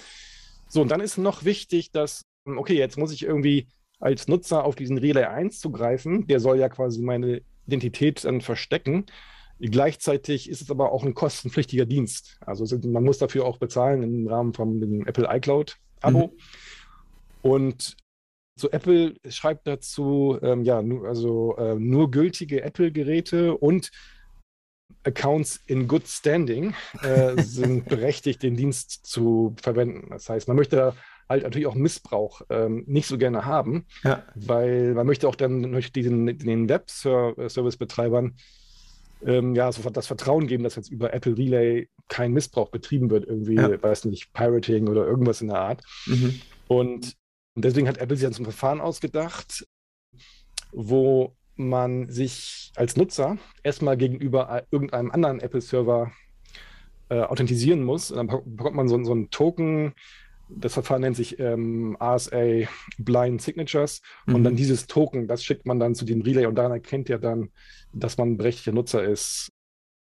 [0.68, 3.68] so, und dann ist noch wichtig, dass, okay, jetzt muss ich irgendwie
[4.00, 6.28] als Nutzer auf diesen Relay 1 zugreifen.
[6.28, 9.06] Der soll ja quasi meine Identität dann verstecken.
[9.60, 12.38] Gleichzeitig ist es aber auch ein kostenpflichtiger Dienst.
[12.46, 16.28] Also man muss dafür auch bezahlen im Rahmen vom Apple iCloud-Abo.
[16.28, 16.32] Mhm.
[17.42, 17.98] Und
[18.60, 23.92] so Apple schreibt dazu, ähm, ja, nu, also äh, nur gültige Apple-Geräte und
[25.04, 30.10] Accounts in good standing äh, sind berechtigt, den Dienst zu verwenden.
[30.10, 30.94] Das heißt, man möchte
[31.28, 34.24] halt natürlich auch Missbrauch ähm, nicht so gerne haben, ja.
[34.36, 38.36] weil man möchte auch dann durch diesen, den Web-Service-Betreibern
[39.26, 43.28] ähm, ja, so das Vertrauen geben, dass jetzt über Apple Relay kein Missbrauch betrieben wird,
[43.28, 43.82] irgendwie, ja.
[43.82, 45.84] weiß nicht, Pirating oder irgendwas in der Art.
[46.08, 46.42] Mhm.
[46.68, 47.16] Und
[47.60, 49.68] und deswegen hat Apple sich dann zum Verfahren ausgedacht,
[50.72, 56.10] wo man sich als Nutzer erstmal gegenüber irgendeinem anderen Apple-Server
[57.10, 58.12] äh, authentisieren muss.
[58.12, 59.94] Und dann bekommt man so, so einen Token,
[60.48, 64.02] das Verfahren nennt sich ähm, RSA Blind Signatures.
[64.26, 64.36] Mhm.
[64.36, 67.20] Und dann dieses Token, das schickt man dann zu dem Relay und daran erkennt er
[67.20, 67.50] dann,
[67.92, 69.52] dass man ein berechtigter Nutzer ist.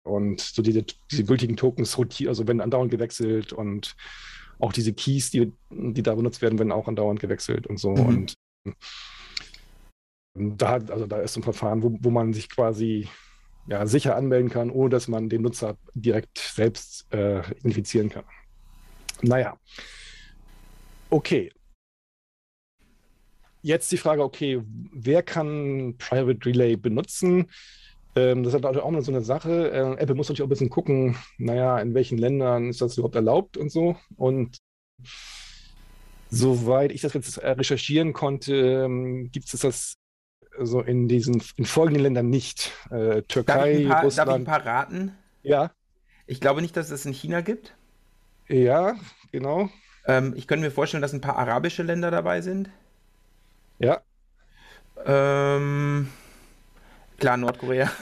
[0.05, 3.97] Und so diese, diese gültigen Tokens rotieren, also werden andauernd gewechselt und
[4.59, 7.95] auch diese Keys, die, die da benutzt werden, werden auch andauernd gewechselt und so.
[7.95, 8.07] Mhm.
[8.07, 8.35] Und
[10.35, 13.09] da, also da ist ein Verfahren, wo, wo man sich quasi
[13.67, 18.25] ja, sicher anmelden kann, ohne dass man den Nutzer direkt selbst äh, identifizieren kann.
[19.23, 19.59] Naja.
[21.11, 21.53] Okay.
[23.63, 27.51] Jetzt die Frage, okay, wer kann Private Relay benutzen?
[28.17, 29.71] Ähm, das ist halt auch noch so eine Sache.
[29.71, 33.17] Äh, Apple muss natürlich auch ein bisschen gucken, naja, in welchen Ländern ist das überhaupt
[33.17, 33.97] erlaubt und so.
[34.17, 34.59] Und
[36.31, 39.95] soweit ich das jetzt recherchieren konnte, ähm, gibt es das
[40.61, 42.73] so in diesen in folgenden Ländern nicht.
[42.91, 44.29] Äh, Türkei, darf paar, Russland.
[44.29, 45.19] Darf ich ein paar raten?
[45.43, 45.71] Ja.
[46.27, 47.75] Ich glaube nicht, dass es in China gibt.
[48.49, 48.97] Ja,
[49.31, 49.71] genau.
[50.07, 52.71] Ähm, ich könnte mir vorstellen, dass ein paar arabische Länder dabei sind.
[53.79, 54.01] Ja.
[55.05, 56.09] Ähm,
[57.19, 57.91] Klar, Nordkorea.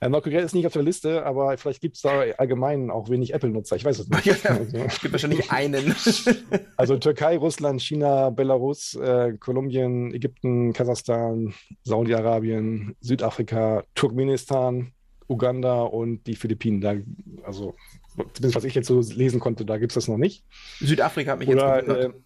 [0.00, 3.34] Ja, Nordkorea ist nicht auf der Liste, aber vielleicht gibt es da allgemein auch wenig
[3.34, 3.76] Apple-Nutzer.
[3.76, 4.44] Ich weiß es nicht.
[4.50, 5.94] Also, es gibt wahrscheinlich einen.
[6.76, 11.54] also Türkei, Russland, China, Belarus, äh, Kolumbien, Ägypten, Kasachstan,
[11.84, 14.90] Saudi-Arabien, Südafrika, Turkmenistan,
[15.28, 16.80] Uganda und die Philippinen.
[16.80, 16.94] Da,
[17.44, 17.76] also
[18.16, 20.44] zumindest was ich jetzt so lesen konnte, da gibt es das noch nicht.
[20.80, 22.14] Südafrika hat mich Oder, jetzt gewundert.
[22.16, 22.18] Äh,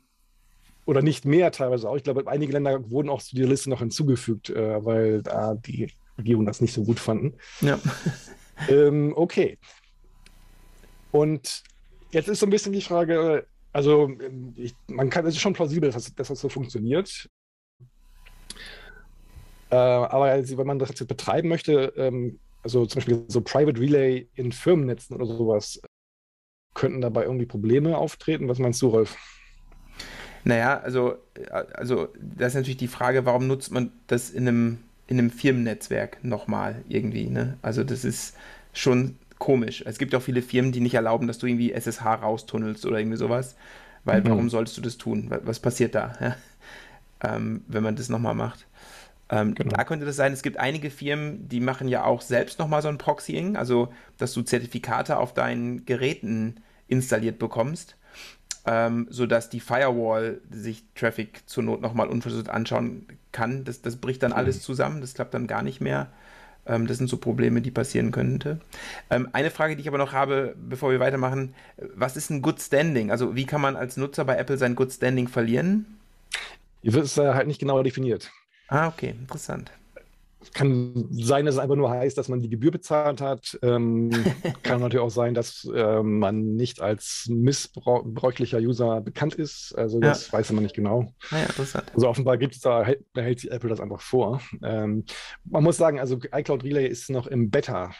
[0.86, 1.96] oder nicht mehr teilweise auch.
[1.96, 5.92] Ich glaube, einige Länder wurden auch zu dieser Liste noch hinzugefügt, äh, weil da die
[6.16, 7.34] Regierung das nicht so gut fanden.
[7.60, 7.78] Ja.
[8.68, 9.58] ähm, okay.
[11.10, 11.62] Und
[12.12, 14.10] jetzt ist so ein bisschen die Frage, also
[14.54, 17.28] ich, man kann, es ist schon plausibel, dass, dass das so funktioniert.
[19.70, 23.78] Äh, aber also, wenn man das jetzt betreiben möchte, ähm, also zum Beispiel so Private
[23.80, 25.80] Relay in Firmennetzen oder sowas,
[26.74, 28.48] könnten dabei irgendwie Probleme auftreten.
[28.48, 29.16] Was meinst du, Rolf?
[30.46, 31.16] Naja, also,
[31.74, 34.78] also das ist natürlich die Frage, warum nutzt man das in einem,
[35.08, 37.58] in einem Firmennetzwerk nochmal irgendwie, ne?
[37.62, 38.36] Also das ist
[38.72, 39.82] schon komisch.
[39.84, 43.16] Es gibt auch viele Firmen, die nicht erlauben, dass du irgendwie SSH raustunnelst oder irgendwie
[43.16, 43.56] sowas.
[44.04, 44.28] Weil mhm.
[44.28, 45.28] warum solltest du das tun?
[45.42, 46.36] Was passiert da, ja?
[47.24, 48.68] ähm, wenn man das nochmal macht?
[49.28, 49.74] Ähm, genau.
[49.74, 52.88] Da könnte das sein, es gibt einige Firmen, die machen ja auch selbst nochmal so
[52.88, 57.96] ein Proxying, also dass du Zertifikate auf deinen Geräten installiert bekommst,
[58.66, 63.64] ähm, sodass die Firewall sich Traffic zur Not nochmal unverschlüsselt anschauen kann.
[63.64, 64.38] Das, das bricht dann mhm.
[64.38, 66.08] alles zusammen, das klappt dann gar nicht mehr.
[66.66, 68.60] Ähm, das sind so Probleme, die passieren könnte.
[69.08, 71.54] Ähm, eine Frage, die ich aber noch habe, bevor wir weitermachen,
[71.94, 73.10] was ist ein Good Standing?
[73.10, 75.98] Also wie kann man als Nutzer bei Apple sein Good Standing verlieren?
[76.82, 78.30] Hier wird es äh, halt nicht genauer definiert.
[78.68, 79.70] Ah, okay, interessant
[80.52, 83.58] kann sein, dass es einfach nur heißt, dass man die Gebühr bezahlt hat.
[83.62, 84.10] Ähm,
[84.62, 89.74] kann natürlich auch sein, dass äh, man nicht als missbräuchlicher User bekannt ist.
[89.76, 90.32] Also das ja.
[90.32, 91.12] weiß man nicht genau.
[91.30, 91.80] Ah, ja.
[91.94, 94.40] Also offenbar gibt es da, behält sich Apple das einfach vor.
[94.62, 95.04] Ähm,
[95.44, 97.90] man muss sagen, also iCloud Relay ist noch im Beta.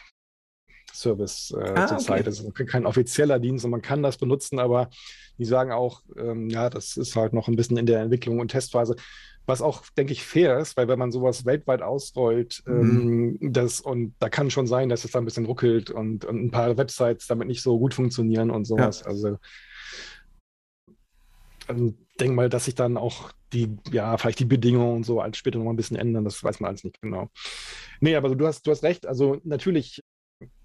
[0.97, 2.21] Service äh, ah, zurzeit.
[2.21, 2.23] Okay.
[2.23, 4.89] Das ist kein offizieller Dienst und man kann das benutzen, aber
[5.37, 8.49] die sagen auch, ähm, ja, das ist halt noch ein bisschen in der Entwicklung und
[8.49, 8.95] Testphase.
[9.45, 13.37] Was auch, denke ich, fair ist, weil wenn man sowas weltweit ausrollt, mhm.
[13.41, 16.45] ähm, das, und da kann schon sein, dass es da ein bisschen ruckelt und, und
[16.45, 19.01] ein paar Websites damit nicht so gut funktionieren und sowas.
[19.01, 19.05] Ja.
[19.07, 19.37] Also
[21.69, 25.37] ähm, denke mal, dass sich dann auch die, ja, vielleicht die Bedingungen und so als
[25.37, 27.29] später noch mal ein bisschen ändern, das weiß man alles nicht genau.
[28.01, 30.03] Nee, aber du hast, du hast recht, also natürlich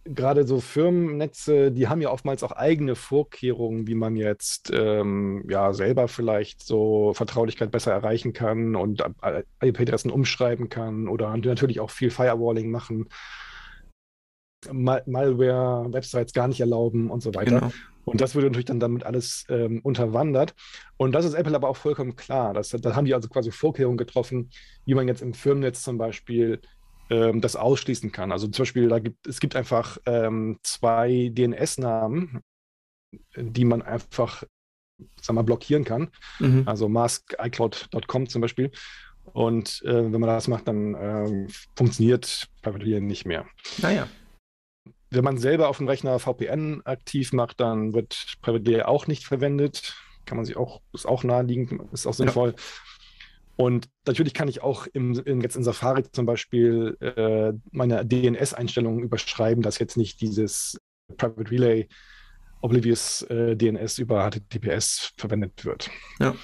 [0.05, 5.73] gerade so Firmennetze, die haben ja oftmals auch eigene Vorkehrungen, wie man jetzt ähm, ja
[5.73, 9.03] selber vielleicht so Vertraulichkeit besser erreichen kann und
[9.63, 13.09] IP-Adressen umschreiben kann oder natürlich auch viel Firewalling machen,
[14.71, 17.59] Mal Malware, Websites gar nicht erlauben und so weiter.
[17.59, 17.73] Genau.
[18.05, 20.55] Und das würde natürlich dann damit alles ähm, unterwandert.
[20.97, 22.53] Und das ist Apple aber auch vollkommen klar.
[22.55, 24.51] da haben die also quasi Vorkehrungen getroffen,
[24.85, 26.61] wie man jetzt im Firmennetz zum Beispiel
[27.13, 28.33] ähm, das ausschließen kann.
[28.33, 32.41] Also zum Beispiel, da gibt, es gibt einfach ähm, zwei DNS-Namen,
[33.37, 34.45] die man einfach
[35.21, 36.09] sag mal, blockieren kann.
[36.39, 36.63] Mhm.
[36.67, 38.71] Also mask.icloud.com zum Beispiel.
[39.25, 41.47] Und äh, wenn man das macht, dann äh,
[41.77, 43.47] funktioniert Private nicht mehr.
[43.79, 44.09] Naja.
[45.11, 49.95] Wenn man selber auf dem Rechner VPN aktiv macht, dann wird Private auch nicht verwendet.
[50.25, 52.55] Kann man sich auch, ist auch naheliegend, ist auch sinnvoll.
[52.57, 52.63] Ja.
[53.57, 59.03] Und natürlich kann ich auch im, in, jetzt in Safari zum Beispiel äh, meine DNS-Einstellungen
[59.03, 60.81] überschreiben, dass jetzt nicht dieses
[61.17, 61.89] Private Relay
[62.63, 65.91] Oblivious äh, DNS über HTTPS verwendet wird.
[66.21, 66.35] Ja.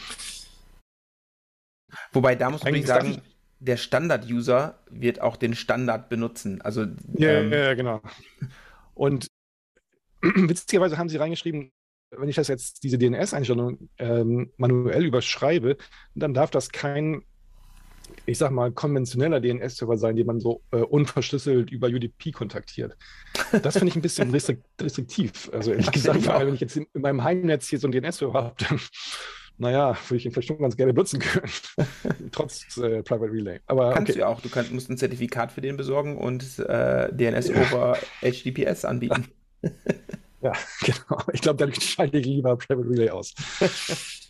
[2.13, 3.23] Wobei, da muss man Eigentlich sagen,
[3.61, 6.61] der Standard-User wird auch den Standard benutzen.
[6.61, 8.03] Also, ja, ähm, ja, genau.
[8.95, 9.29] Und
[10.23, 11.71] witzigerweise haben sie reingeschrieben,
[12.11, 15.77] wenn ich das jetzt, diese DNS-Einstellung ähm, manuell überschreibe,
[16.15, 17.23] dann darf das kein,
[18.27, 22.97] ich sag mal, konventioneller DNS-Server sein, den man so äh, unverschlüsselt über UDP kontaktiert.
[23.63, 25.51] Das finde ich ein bisschen restriktiv.
[25.53, 28.01] Also ehrlich gesagt, vor allem, wenn ich jetzt in, in meinem Heimnetz hier so einen
[28.01, 28.81] DNS-Server habe, dann,
[29.59, 31.51] naja, würde ich ihn vielleicht schon ganz gerne benutzen können.
[32.33, 33.61] Trotz äh, Private Relay.
[33.67, 34.19] Aber, Kannst okay.
[34.19, 34.41] du ja auch.
[34.41, 39.27] Du kannst, musst ein Zertifikat für den besorgen und äh, DNS over HTTPS anbieten.
[40.41, 41.23] Ja, genau.
[41.33, 43.35] Ich glaube, dann schalte ich lieber Private Relay aus.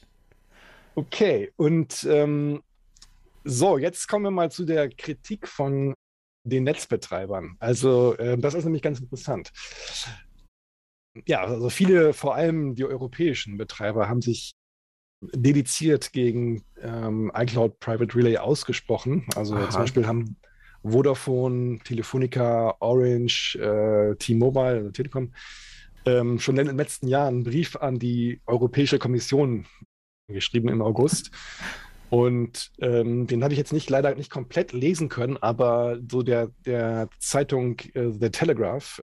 [0.95, 2.61] Okay, und ähm,
[3.45, 5.95] so, jetzt kommen wir mal zu der Kritik von
[6.43, 7.55] den Netzbetreibern.
[7.61, 9.53] Also, äh, das ist nämlich ganz interessant.
[11.25, 14.55] Ja, also viele, vor allem die europäischen Betreiber, haben sich
[15.21, 19.25] dediziert gegen ähm, iCloud Private Relay ausgesprochen.
[19.37, 19.71] Also Aha.
[19.71, 20.37] zum Beispiel haben
[20.83, 25.33] Vodafone, Telefonica, Orange, äh, T-Mobile, also Telekom,
[26.09, 29.67] ähm, schon im letzten Jahr einen Brief an die Europäische Kommission
[30.29, 31.31] geschrieben im August.
[32.11, 36.49] Und ähm, den hatte ich jetzt nicht leider nicht komplett lesen können, aber so der,
[36.65, 39.01] der Zeitung äh, The Telegraph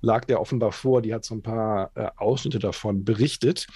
[0.00, 3.68] lag der offenbar vor, die hat so ein paar äh, Ausschnitte davon berichtet.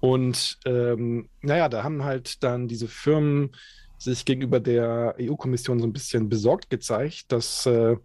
[0.00, 3.52] Und ähm, naja, da haben halt dann diese Firmen
[3.98, 7.96] sich gegenüber der EU-Kommission so ein bisschen besorgt gezeigt, dass äh,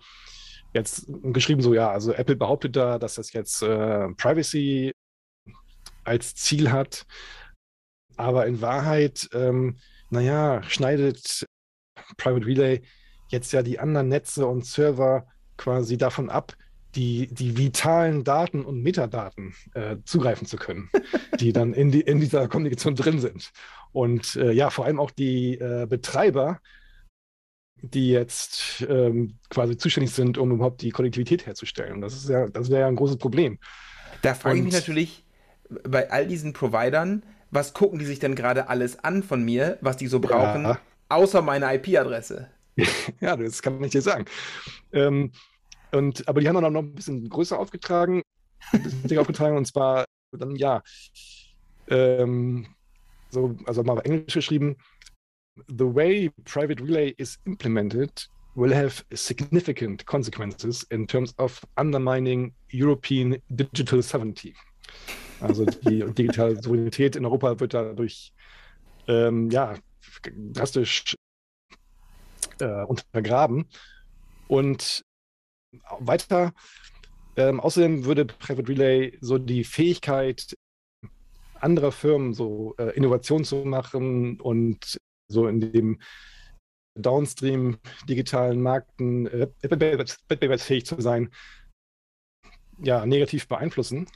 [0.73, 4.91] jetzt geschrieben so, ja, also Apple behauptet da, dass das jetzt äh, Privacy
[6.03, 7.05] als Ziel hat,
[8.17, 9.77] aber in Wahrheit, ähm,
[10.09, 11.45] naja, schneidet
[12.17, 12.81] Private Relay
[13.29, 16.53] jetzt ja die anderen Netze und Server quasi davon ab,
[16.95, 20.89] die, die vitalen Daten und Metadaten äh, zugreifen zu können,
[21.39, 23.51] die dann in, die, in dieser Kommunikation drin sind.
[23.91, 26.59] Und äh, ja, vor allem auch die äh, Betreiber
[27.81, 32.01] die jetzt ähm, quasi zuständig sind, um überhaupt die Konnektivität herzustellen.
[32.01, 33.59] Das ist ja, das wäre ja ein großes Problem.
[34.21, 35.23] Da frage ich mich natürlich
[35.87, 39.97] bei all diesen Providern, was gucken die sich denn gerade alles an von mir, was
[39.97, 40.79] die so brauchen, ja.
[41.09, 42.49] außer meine IP-Adresse?
[43.19, 44.25] ja, das kann ich dir sagen.
[44.93, 45.31] Ähm,
[45.91, 48.21] und, aber die haben dann noch ein bisschen größer aufgetragen,
[48.71, 50.83] ein bisschen aufgetragen und zwar dann, ja,
[51.87, 52.67] ähm,
[53.31, 54.77] so, also mal auf Englisch geschrieben,
[55.67, 58.11] the way private relay is implemented
[58.55, 64.53] will have significant consequences in terms of undermining European digital sovereignty.
[65.39, 68.33] Also die digitale Souveränität in Europa wird dadurch
[69.07, 69.75] ähm, ja,
[70.53, 71.15] drastisch
[72.59, 73.65] äh, untergraben.
[74.47, 75.03] Und
[75.99, 76.53] weiter,
[77.37, 80.55] ähm, außerdem würde Private Relay so die Fähigkeit
[81.61, 84.97] anderer Firmen so äh, Innovation zu machen und
[85.29, 85.99] so in dem
[86.95, 87.77] Downstream
[88.07, 91.29] digitalen Märkten wettbewerbsfähig zu sein,
[92.81, 94.07] ja, negativ beeinflussen.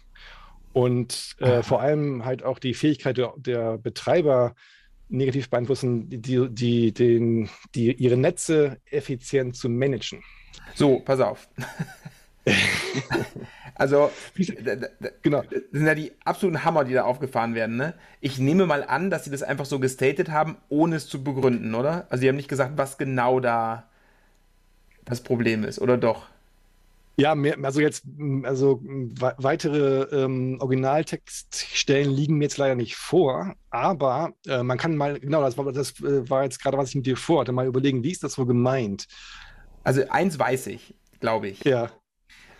[0.74, 4.55] Und äh, vor allem halt auch die Fähigkeit der, der Betreiber
[5.07, 10.24] negativ beeinflussen, die, die, den, die ihre Netze effizient zu managen.
[10.74, 11.47] So, pass auf.
[13.76, 14.11] also,
[15.21, 15.41] genau.
[15.41, 17.76] das sind ja die absoluten Hammer, die da aufgefahren werden.
[17.76, 17.93] Ne?
[18.21, 21.74] Ich nehme mal an, dass sie das einfach so gestatet haben, ohne es zu begründen,
[21.76, 22.07] oder?
[22.09, 23.89] Also, sie haben nicht gesagt, was genau da
[25.05, 26.28] das Problem ist, oder doch?
[27.15, 28.05] Ja, mehr, also jetzt,
[28.43, 35.19] also weitere ähm, Originaltextstellen liegen mir jetzt leider nicht vor, aber äh, man kann mal,
[35.19, 38.03] genau, das war, das äh, war jetzt gerade, was ich mit dir vorhatte, mal überlegen,
[38.03, 39.07] wie ist das wohl gemeint?
[39.84, 41.63] Also eins weiß ich, glaube ich.
[41.63, 41.91] Ja.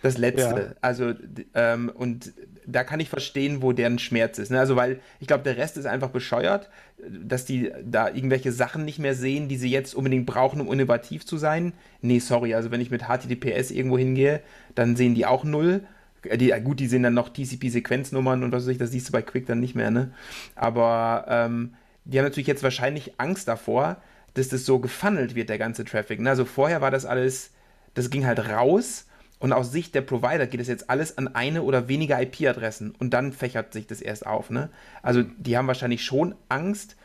[0.04, 0.40] Das letzte.
[0.42, 0.74] Ja.
[0.82, 1.14] Also,
[1.54, 2.34] ähm, und
[2.66, 4.50] da kann ich verstehen, wo deren Schmerz ist.
[4.50, 4.60] Ne?
[4.60, 6.68] Also, weil ich glaube, der Rest ist einfach bescheuert,
[7.08, 11.24] dass die da irgendwelche Sachen nicht mehr sehen, die sie jetzt unbedingt brauchen, um innovativ
[11.24, 11.72] zu sein.
[12.02, 14.40] Nee, sorry, also wenn ich mit HTTPS irgendwo hingehe,
[14.74, 15.84] dann sehen die auch null.
[16.22, 19.12] Äh, die, gut, die sehen dann noch TCP-Sequenznummern und was weiß ich, das siehst du
[19.12, 20.10] bei Quick dann nicht mehr, ne?
[20.54, 21.72] Aber ähm,
[22.04, 23.96] die haben natürlich jetzt wahrscheinlich Angst davor,
[24.34, 26.20] dass das so gefunnelt wird, der ganze Traffic.
[26.20, 26.28] Ne?
[26.28, 27.52] Also vorher war das alles,
[27.94, 29.06] das ging halt raus
[29.44, 33.10] und aus Sicht der Provider geht es jetzt alles an eine oder weniger IP-Adressen und
[33.10, 34.48] dann fächert sich das erst auf.
[34.48, 34.70] Ne?
[35.02, 36.96] Also die haben wahrscheinlich schon Angst,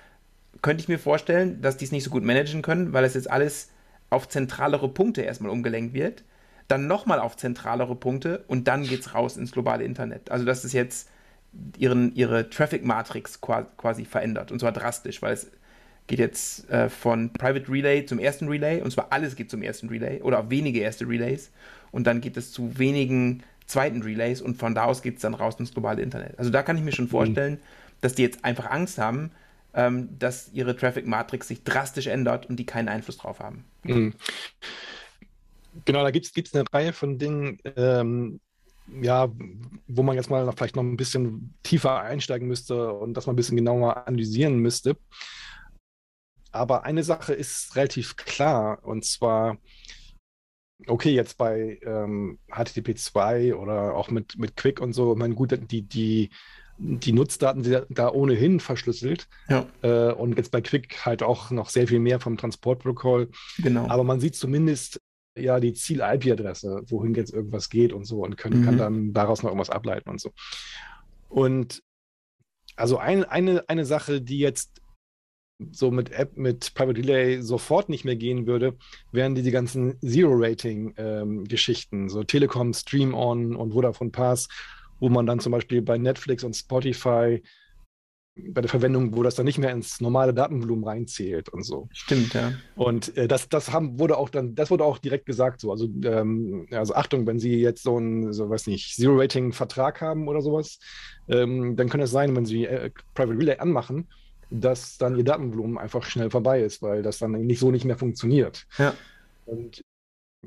[0.61, 3.29] könnte ich mir vorstellen, dass die es nicht so gut managen können, weil es jetzt
[3.29, 3.71] alles
[4.09, 6.23] auf zentralere Punkte erstmal umgelenkt wird,
[6.69, 10.31] dann nochmal auf zentralere Punkte und dann geht es raus ins globale Internet.
[10.31, 11.09] Also dass es jetzt
[11.77, 15.51] ihren, ihre Traffic-Matrix quasi verändert und zwar drastisch, weil es
[16.07, 19.89] geht jetzt äh, von Private Relay zum ersten Relay und zwar alles geht zum ersten
[19.89, 21.51] Relay oder wenige erste Relays
[21.91, 25.33] und dann geht es zu wenigen zweiten Relays und von da aus geht es dann
[25.33, 26.37] raus ins globale Internet.
[26.39, 27.09] Also da kann ich mir schon mhm.
[27.09, 27.59] vorstellen, mhm.
[28.01, 29.31] dass die jetzt einfach Angst haben,
[29.73, 33.63] ähm, dass ihre Traffic Matrix sich drastisch ändert und die keinen Einfluss drauf haben.
[33.83, 34.13] Mhm.
[35.85, 38.39] Genau, da gibt es eine Reihe von Dingen, ähm,
[39.01, 39.29] ja,
[39.87, 43.33] wo man jetzt mal noch, vielleicht noch ein bisschen tiefer einsteigen müsste und das mal
[43.33, 44.97] ein bisschen genauer analysieren müsste.
[46.51, 49.57] Aber eine Sache ist relativ klar, und zwar,
[50.87, 55.35] okay, jetzt bei ähm, HTTP 2 oder auch mit, mit Quick und so, ich meine,
[55.35, 56.29] gut, die, die,
[56.77, 59.27] die Nutzdaten sind da ohnehin verschlüsselt.
[59.49, 59.65] Ja.
[59.81, 63.29] Äh, und jetzt bei Quick halt auch noch sehr viel mehr vom Transportprotokoll.
[63.57, 63.87] Genau.
[63.87, 65.01] Aber man sieht zumindest
[65.37, 68.65] ja die Ziel-IP-Adresse, wohin jetzt irgendwas geht und so und können, mhm.
[68.65, 70.31] kann dann daraus noch irgendwas ableiten und so.
[71.27, 71.83] Und
[72.75, 74.81] also ein, eine, eine Sache, die jetzt
[75.71, 78.75] so mit App, mit Private Relay sofort nicht mehr gehen würde,
[79.11, 84.47] wären diese ganzen Zero-Rating-Geschichten, ähm, so Telekom, Stream On und Vodafone Pass,
[84.99, 87.41] wo man dann zum Beispiel bei Netflix und Spotify
[88.47, 91.89] bei der Verwendung, wo das dann nicht mehr ins normale Datenvolumen reinzählt und so.
[91.91, 92.53] Stimmt, ja.
[92.75, 95.71] Und äh, das, das haben, wurde auch dann, das wurde auch direkt gesagt so.
[95.71, 100.41] Also, ähm, also Achtung, wenn Sie jetzt so einen, so weiß nicht, Zero-Rating-Vertrag haben oder
[100.41, 100.79] sowas,
[101.27, 104.07] ähm, dann kann es sein, wenn Sie äh, Private Relay anmachen,
[104.49, 107.97] dass dann ihr Datenvolumen einfach schnell vorbei ist, weil das dann nicht so nicht mehr
[107.97, 108.65] funktioniert.
[108.77, 108.93] Ja.
[109.45, 109.81] Und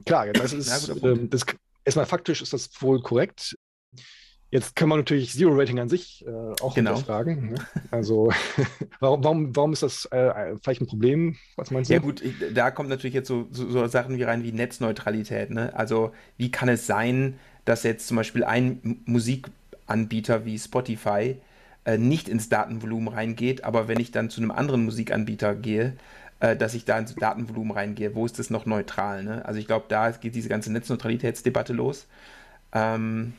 [0.04, 1.44] klar, das ist, ähm, das,
[1.84, 3.56] erstmal faktisch ist das wohl korrekt.
[4.50, 6.30] Jetzt kann man natürlich Zero Rating an sich äh,
[6.60, 6.90] auch genau.
[6.90, 7.52] hinterfragen.
[7.52, 7.54] Ne?
[7.90, 8.30] Also
[9.00, 11.36] warum, warum, warum ist das äh, vielleicht ein Problem?
[11.56, 11.94] Was meinst du?
[11.94, 12.22] Ja gut,
[12.52, 15.50] da kommt natürlich jetzt so, so, so, Sachen wie rein wie Netzneutralität.
[15.50, 15.74] Ne?
[15.74, 21.36] Also wie kann es sein, dass jetzt zum Beispiel ein Musikanbieter wie Spotify
[21.84, 25.96] äh, nicht ins Datenvolumen reingeht, aber wenn ich dann zu einem anderen Musikanbieter gehe,
[26.40, 29.24] äh, dass ich da ins Datenvolumen reingehe, wo ist das noch neutral?
[29.24, 29.44] Ne?
[29.44, 32.06] Also ich glaube, da geht diese ganze Netzneutralitätsdebatte los.
[32.72, 33.34] Ähm,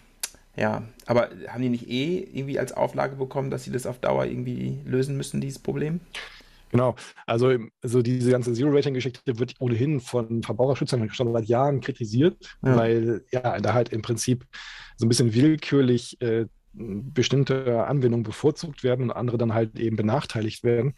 [0.55, 4.25] ja, aber haben die nicht eh irgendwie als Auflage bekommen, dass sie das auf Dauer
[4.25, 5.99] irgendwie lösen müssen, dieses Problem?
[6.71, 6.95] Genau,
[7.27, 12.75] also, also diese ganze Zero-Rating-Geschichte wird ohnehin von Verbraucherschützern schon seit Jahren kritisiert, ja.
[12.75, 14.45] weil ja da halt im Prinzip
[14.97, 20.63] so ein bisschen willkürlich äh, bestimmte Anwendungen bevorzugt werden und andere dann halt eben benachteiligt
[20.63, 20.95] werden.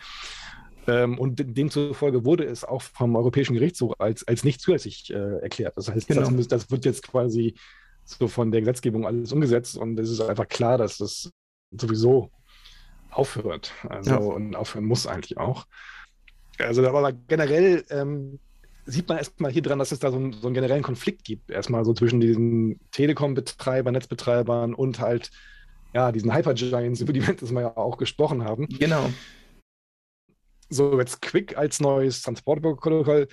[0.87, 5.73] Ähm, und demzufolge wurde es auch vom Europäischen Gerichtshof als, als nicht zulässig äh, erklärt.
[5.75, 6.29] Das heißt, genau.
[6.29, 7.55] das, das, wird jetzt quasi
[8.03, 11.31] so von der Gesetzgebung alles umgesetzt und es ist einfach klar, dass das
[11.71, 12.29] sowieso
[13.09, 13.71] aufhört.
[13.89, 14.17] Also ja.
[14.17, 15.65] und aufhören muss eigentlich auch.
[16.59, 18.39] Also aber generell ähm,
[18.85, 21.49] sieht man erstmal hier dran, dass es da so, ein, so, einen generellen Konflikt gibt.
[21.49, 25.31] Erstmal so zwischen diesen Telekom-Betreibern, Netzbetreibern und halt
[25.95, 28.67] ja, diesen Hypergiants, über die wir das mal ja auch gesprochen haben.
[28.67, 29.09] Genau.
[30.69, 33.29] So, jetzt Quick als neues Transportprotokoll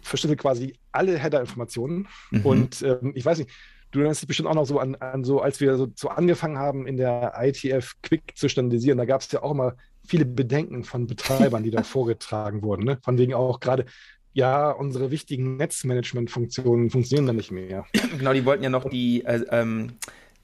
[0.00, 2.08] verschlüsselt quasi alle Header-Informationen.
[2.30, 2.46] Mhm.
[2.46, 3.50] Und ähm, ich weiß nicht,
[3.90, 6.56] du erinnerst dich bestimmt auch noch so an, an so, als wir so, so angefangen
[6.56, 10.82] haben, in der ITF Quick zu standardisieren, da gab es ja auch immer viele Bedenken
[10.82, 12.84] von Betreibern, die da vorgetragen wurden.
[12.84, 12.98] Ne?
[13.02, 13.84] Von wegen auch gerade,
[14.32, 17.84] ja, unsere wichtigen Netzmanagement-Funktionen funktionieren dann nicht mehr.
[18.16, 19.92] Genau, die wollten ja noch die, äh, ähm,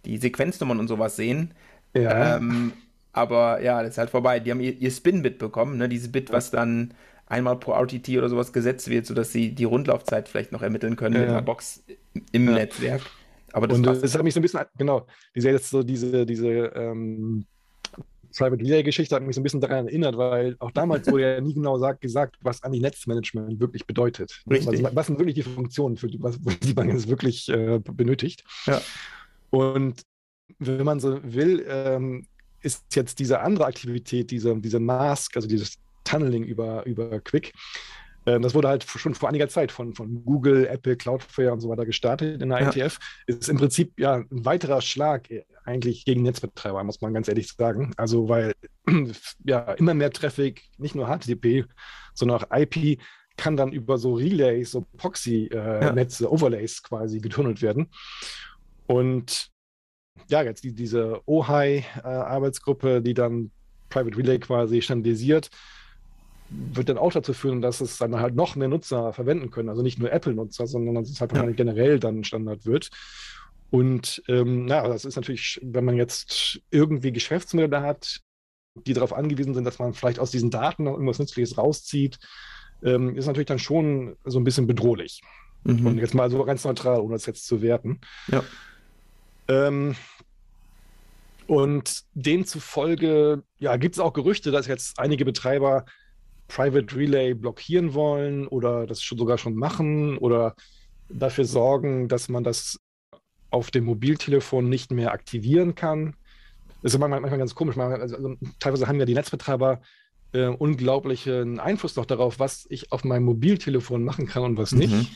[0.05, 1.55] die Sequenznummern und sowas sehen.
[1.95, 2.37] Ja.
[2.37, 2.73] Ähm,
[3.13, 4.41] aber ja, das ist halt vorbei.
[4.41, 5.89] Die haben ihr, ihr Spin-Bit bekommen, ne?
[5.89, 6.95] dieses Bit, was dann
[7.27, 11.17] einmal pro RTT oder sowas gesetzt wird, sodass sie die Rundlaufzeit vielleicht noch ermitteln können
[11.17, 11.23] ja.
[11.23, 11.83] in einer Box
[12.33, 12.55] im ja.
[12.55, 13.03] Netzwerk.
[13.53, 16.49] Aber das, und das hat mich so ein bisschen, genau, diese, jetzt so diese, diese
[16.49, 17.45] ähm,
[18.37, 21.55] Private Relay-Geschichte hat mich so ein bisschen daran erinnert, weil auch damals wurde ja nie
[21.55, 24.43] genau sagt, gesagt, was eigentlich Netzmanagement wirklich bedeutet.
[24.51, 24.83] Richtig.
[24.83, 28.45] Was, was sind wirklich die Funktionen, für die, was, die man jetzt wirklich äh, benötigt?
[28.67, 28.81] Ja.
[29.53, 30.03] Und
[30.59, 32.27] wenn man so will, ähm,
[32.63, 37.53] ist jetzt diese andere Aktivität, diese, diese Mask, also dieses Tunneling über, über Quick,
[38.25, 41.69] äh, das wurde halt schon vor einiger Zeit von, von Google, Apple, Cloudflare und so
[41.69, 42.69] weiter gestartet in der ja.
[42.69, 42.99] ITF.
[43.27, 45.29] Ist im Prinzip ja ein weiterer Schlag
[45.65, 47.93] eigentlich gegen Netzbetreiber, muss man ganz ehrlich sagen.
[47.97, 48.55] Also, weil
[49.45, 51.67] ja immer mehr Traffic, nicht nur HTTP,
[52.15, 52.99] sondern auch IP,
[53.37, 56.33] kann dann über so Relays, so Proxy-Netze, äh, ja.
[56.33, 57.89] Overlays quasi getunnelt werden.
[58.87, 59.51] Und
[60.29, 63.51] ja, jetzt die, diese OHI-Arbeitsgruppe, äh, die dann
[63.89, 65.51] Private Relay quasi standardisiert,
[66.51, 69.69] wird dann auch dazu führen, dass es dann halt noch mehr Nutzer verwenden können.
[69.69, 71.45] Also nicht nur Apple-Nutzer, sondern dass es halt ja.
[71.51, 72.91] generell dann Standard wird.
[73.71, 78.21] Und ähm, ja, das ist natürlich, wenn man jetzt irgendwie Geschäftsmodelle hat,
[78.75, 82.19] die darauf angewiesen sind, dass man vielleicht aus diesen Daten noch irgendwas Nützliches rauszieht,
[82.83, 85.23] ähm, ist natürlich dann schon so ein bisschen bedrohlich.
[85.65, 85.87] Mhm.
[85.87, 88.01] Und jetzt mal so ganz neutral, ohne das jetzt zu werten.
[88.29, 88.43] Ja.
[89.49, 89.95] Ähm,
[91.47, 95.85] und demzufolge ja, gibt es auch Gerüchte, dass jetzt einige Betreiber
[96.49, 100.55] Private Relay blockieren wollen oder das schon sogar schon machen oder
[101.09, 102.79] dafür sorgen, dass man das
[103.51, 106.15] auf dem Mobiltelefon nicht mehr aktivieren kann.
[106.83, 107.77] Das ist manchmal, manchmal ganz komisch.
[107.77, 109.81] Also, also, teilweise haben ja die Netzbetreiber
[110.33, 114.93] äh, unglaublichen Einfluss noch darauf, was ich auf meinem Mobiltelefon machen kann und was nicht.
[114.93, 115.07] Mhm.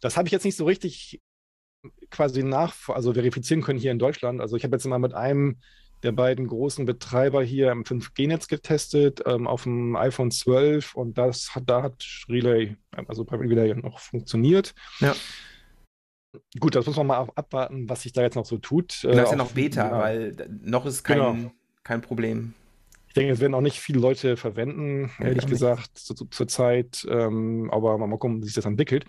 [0.00, 1.20] Das habe ich jetzt nicht so richtig
[2.10, 4.40] quasi nach, also verifizieren können hier in Deutschland.
[4.40, 5.58] Also ich habe jetzt mal mit einem
[6.02, 11.54] der beiden großen Betreiber hier im 5G-Netz getestet, ähm, auf dem iPhone 12 und das
[11.54, 12.76] hat, da hat Relay,
[13.06, 14.74] also Private Relay noch funktioniert.
[15.00, 15.14] Ja.
[16.58, 19.04] Gut, das muss man mal abwarten, was sich da jetzt noch so tut.
[19.04, 19.98] Das ist ja noch Beta, ja.
[19.98, 21.52] weil noch ist kein, genau.
[21.82, 22.54] kein Problem.
[23.08, 26.44] Ich denke, es werden auch nicht viele Leute verwenden, ja, ehrlich gesagt, zur zu, zu
[26.46, 27.04] Zeit.
[27.10, 29.04] Ähm, aber mal gucken, wie sich das entwickelt.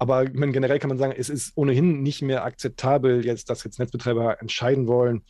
[0.00, 3.78] Aber meine, generell kann man sagen, es ist ohnehin nicht mehr akzeptabel, jetzt, dass jetzt
[3.78, 5.22] Netzbetreiber entscheiden wollen,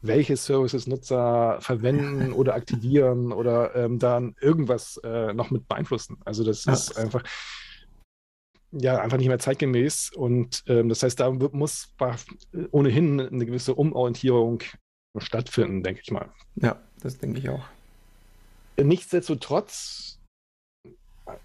[0.00, 6.16] welche Services Nutzer verwenden oder aktivieren oder ähm, dann irgendwas äh, noch mit beeinflussen.
[6.24, 6.72] Also das ja.
[6.72, 7.22] ist einfach
[8.72, 11.94] ja einfach nicht mehr zeitgemäß und ähm, das heißt, da muss
[12.70, 14.62] ohnehin eine gewisse Umorientierung
[15.18, 16.30] stattfinden, denke ich mal.
[16.56, 17.64] Ja, das denke ich auch.
[18.82, 20.13] Nichtsdestotrotz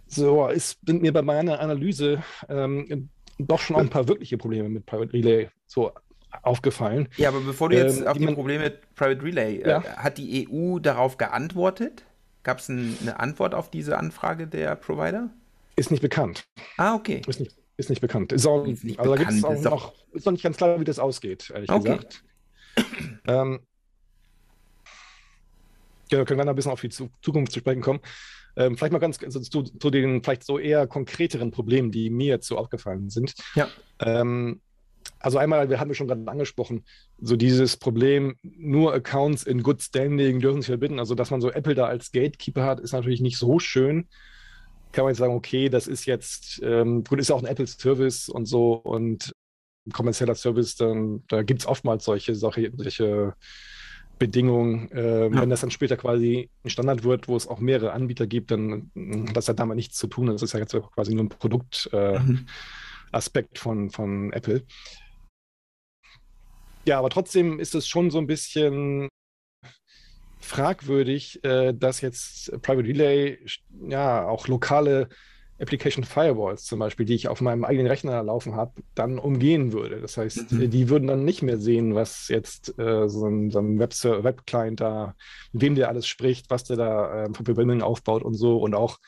[0.07, 4.69] so ist, sind mir bei meiner Analyse ähm, doch schon auch ein paar wirkliche Probleme
[4.69, 5.91] mit Private Relay so
[6.43, 7.07] aufgefallen.
[7.17, 9.79] Ja, aber bevor du jetzt ähm, auf die, die Probleme mit Private Relay, äh, ja.
[9.79, 12.05] äh, hat die EU darauf geantwortet?
[12.43, 15.29] Gab es ein, eine Antwort auf diese Anfrage der Provider?
[15.75, 16.45] Ist nicht bekannt.
[16.77, 17.21] Ah, okay.
[17.27, 18.31] Ist nicht, ist nicht bekannt.
[18.31, 19.43] Ist, auch, ist nicht also bekannt.
[19.43, 21.97] Auch ist, noch, ist noch nicht ganz klar, wie das ausgeht, ehrlich okay.
[21.97, 22.23] gesagt.
[23.27, 23.59] ähm,
[26.11, 27.99] ja, können wir dann ein bisschen auf die Zukunft zu sprechen kommen.
[28.55, 32.27] Ähm, vielleicht mal ganz also zu, zu, den vielleicht so eher konkreteren Problemen, die mir
[32.27, 33.33] jetzt so aufgefallen sind.
[33.55, 33.67] Ja.
[33.99, 34.61] Ähm,
[35.19, 36.85] also einmal, wir haben wir schon gerade angesprochen,
[37.19, 40.99] so dieses Problem, nur Accounts in Good Standing dürfen sich verbinden.
[40.99, 44.07] Also, dass man so Apple da als Gatekeeper hat, ist natürlich nicht so schön.
[44.91, 48.29] Kann man jetzt sagen, okay, das ist jetzt, ähm, gut, ist ja auch ein Apple-Service
[48.29, 49.33] und so und
[49.87, 53.33] ein kommerzieller Service, dann, da gibt es oftmals solche, solche, solche
[54.19, 54.91] Bedingungen.
[54.91, 55.41] Äh, ja.
[55.41, 58.91] Wenn das dann später quasi ein Standard wird, wo es auch mehrere Anbieter gibt, dann
[59.33, 60.27] das hat damit nichts zu tun.
[60.27, 63.55] Das ist ja jetzt quasi nur ein Produktaspekt äh, mhm.
[63.55, 64.63] von, von Apple
[66.85, 69.07] Ja, aber trotzdem ist es schon so ein bisschen
[70.39, 73.39] fragwürdig, äh, dass jetzt Private Relay
[73.87, 75.09] ja auch lokale
[75.59, 79.99] Application Firewalls zum Beispiel, die ich auf meinem eigenen Rechner laufen habe, dann umgehen würde.
[79.99, 80.69] Das heißt, mhm.
[80.69, 85.15] die würden dann nicht mehr sehen, was jetzt äh, so ein, so ein Web-Client da,
[85.51, 88.73] mit wem der alles spricht, was der da äh, für Verbindungen aufbaut und so und
[88.73, 88.99] auch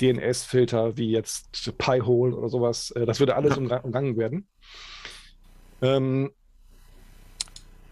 [0.00, 2.90] DNS-Filter wie jetzt Pi-Hole oder sowas.
[2.90, 3.78] Äh, das würde alles ja.
[3.78, 4.48] umgangen werden.
[5.82, 6.30] Ähm,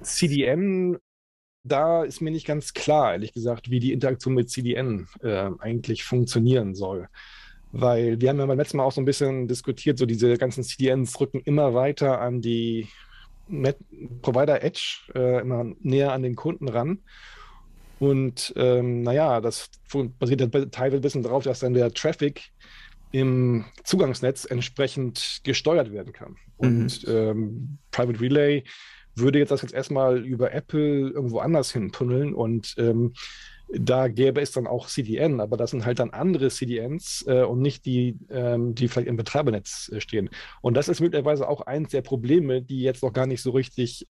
[0.01, 0.99] CDN,
[1.63, 6.05] da ist mir nicht ganz klar, ehrlich gesagt, wie die Interaktion mit CDN äh, eigentlich
[6.05, 7.09] funktionieren soll.
[7.81, 10.63] Weil wir haben ja beim letzten Mal auch so ein bisschen diskutiert, so diese ganzen
[10.63, 12.89] CDNs rücken immer weiter an die
[13.49, 13.77] Net
[14.23, 17.01] Provider Edge, äh, immer näher an den Kunden ran.
[17.99, 19.71] Und ähm, naja, das
[20.19, 22.51] basiert ja teilweise ein bisschen darauf, dass dann der Traffic
[23.13, 26.37] im Zugangsnetz entsprechend gesteuert werden kann.
[26.57, 27.13] Und mhm.
[27.13, 28.65] ähm, Private Relay
[29.15, 33.15] würde jetzt das jetzt erstmal über Apple irgendwo anders hin tunneln und ähm,
[33.79, 37.61] da gäbe es dann auch CDN, aber das sind halt dann andere CDNs äh, und
[37.61, 40.31] nicht die, ähm, die vielleicht im Betreibernetz äh, stehen.
[40.61, 44.07] Und das ist möglicherweise auch eins der Probleme, die jetzt noch gar nicht so richtig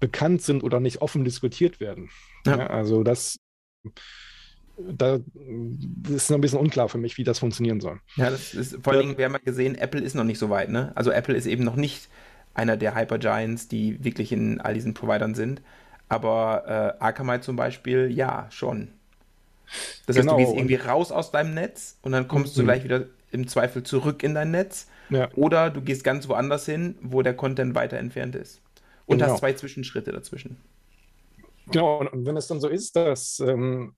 [0.00, 2.10] bekannt sind oder nicht offen diskutiert werden.
[2.46, 2.58] Ja.
[2.58, 3.38] Ja, also das,
[4.76, 5.18] da
[6.08, 8.00] ist noch ein bisschen unklar für mich, wie das funktionieren soll.
[8.16, 10.50] Ja, das ist vor allen Dingen, wir haben ja gesehen, Apple ist noch nicht so
[10.50, 10.92] weit, ne?
[10.94, 12.08] Also Apple ist eben noch nicht
[12.54, 15.62] einer der Hypergiants, die wirklich in all diesen Providern sind.
[16.14, 18.88] Aber äh, Akamai zum Beispiel, ja, schon.
[20.06, 20.16] Das genau.
[20.16, 22.60] heißt, du genau, gehst irgendwie raus aus deinem Netz und dann kommst mhm.
[22.60, 24.86] du gleich wieder im Zweifel zurück in dein Netz.
[25.10, 25.28] Ja.
[25.34, 28.60] Oder du gehst ganz woanders hin, wo der Content weiter entfernt ist.
[29.06, 29.32] Und genau.
[29.32, 30.56] hast zwei Zwischenschritte dazwischen.
[31.72, 33.94] Genau, und wenn es dann so ist, dass, ähm,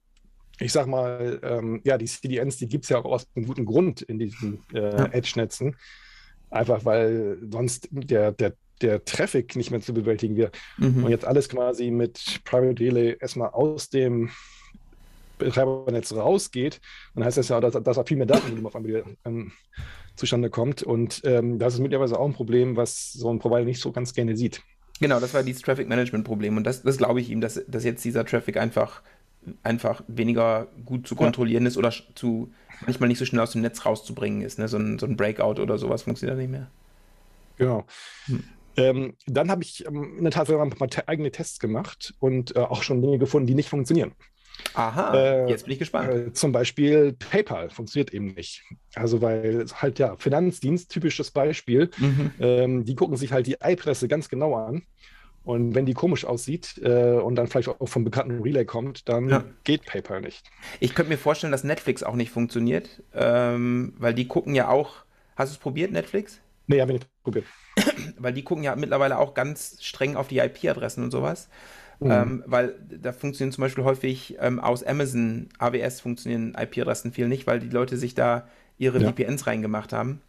[0.59, 3.65] ich sag mal, ähm, ja, die CDNs, die gibt es ja auch aus einem guten
[3.65, 5.05] Grund in diesen äh, ja.
[5.05, 5.75] Edge-Netzen.
[6.49, 10.51] Einfach weil sonst der, der der Traffic nicht mehr zu bewältigen wäre.
[10.77, 11.05] Mhm.
[11.05, 14.29] Und jetzt alles quasi mit Private Relay erstmal aus dem
[15.37, 16.81] Betreibernetz rausgeht,
[17.15, 19.51] dann heißt das ja, dass, dass auch viel mehr Datenvolumen auf einmal wieder ähm,
[20.15, 20.83] zustande kommt.
[20.83, 24.13] Und ähm, das ist mittlerweile auch ein Problem, was so ein Provider nicht so ganz
[24.13, 24.61] gerne sieht.
[24.99, 26.57] Genau, das war dieses Traffic Management Problem.
[26.57, 29.03] Und das, das glaube ich ihm, dass, dass jetzt dieser Traffic einfach,
[29.61, 31.67] einfach weniger gut zu kontrollieren ja.
[31.67, 32.51] ist oder zu
[32.85, 34.57] manchmal nicht so schnell aus dem Netz rauszubringen ist.
[34.57, 34.67] Ne?
[34.67, 36.67] So, ein, so ein Breakout oder sowas funktioniert nicht mehr.
[37.57, 37.85] Genau.
[38.25, 38.43] Hm.
[38.77, 42.59] Ähm, dann habe ich ähm, in der Tat ein paar eigene Tests gemacht und äh,
[42.59, 44.13] auch schon Dinge gefunden, die nicht funktionieren.
[44.73, 46.09] Aha, äh, jetzt bin ich gespannt.
[46.09, 48.63] Äh, zum Beispiel PayPal funktioniert eben nicht.
[48.95, 52.31] Also weil halt ja, Finanzdienst, typisches Beispiel, mhm.
[52.39, 54.83] ähm, die gucken sich halt die Eipresse ganz genau an.
[55.43, 59.29] Und wenn die komisch aussieht äh, und dann vielleicht auch vom bekannten Relay kommt, dann
[59.29, 59.45] ja.
[59.63, 60.51] geht PayPal nicht.
[60.81, 65.05] Ich könnte mir vorstellen, dass Netflix auch nicht funktioniert, ähm, weil die gucken ja auch.
[65.37, 66.41] Hast du es probiert, Netflix?
[66.65, 67.45] Nee, habe ich nicht probiert.
[68.19, 71.49] Weil die gucken ja mittlerweile auch ganz streng auf die IP-Adressen und sowas.
[71.99, 72.11] Mhm.
[72.11, 77.47] Ähm, weil da funktionieren zum Beispiel häufig ähm, aus Amazon, AWS funktionieren IP-Adressen viel nicht,
[77.47, 78.47] weil die Leute sich da
[78.77, 79.11] ihre ja.
[79.11, 80.21] VPNs reingemacht haben.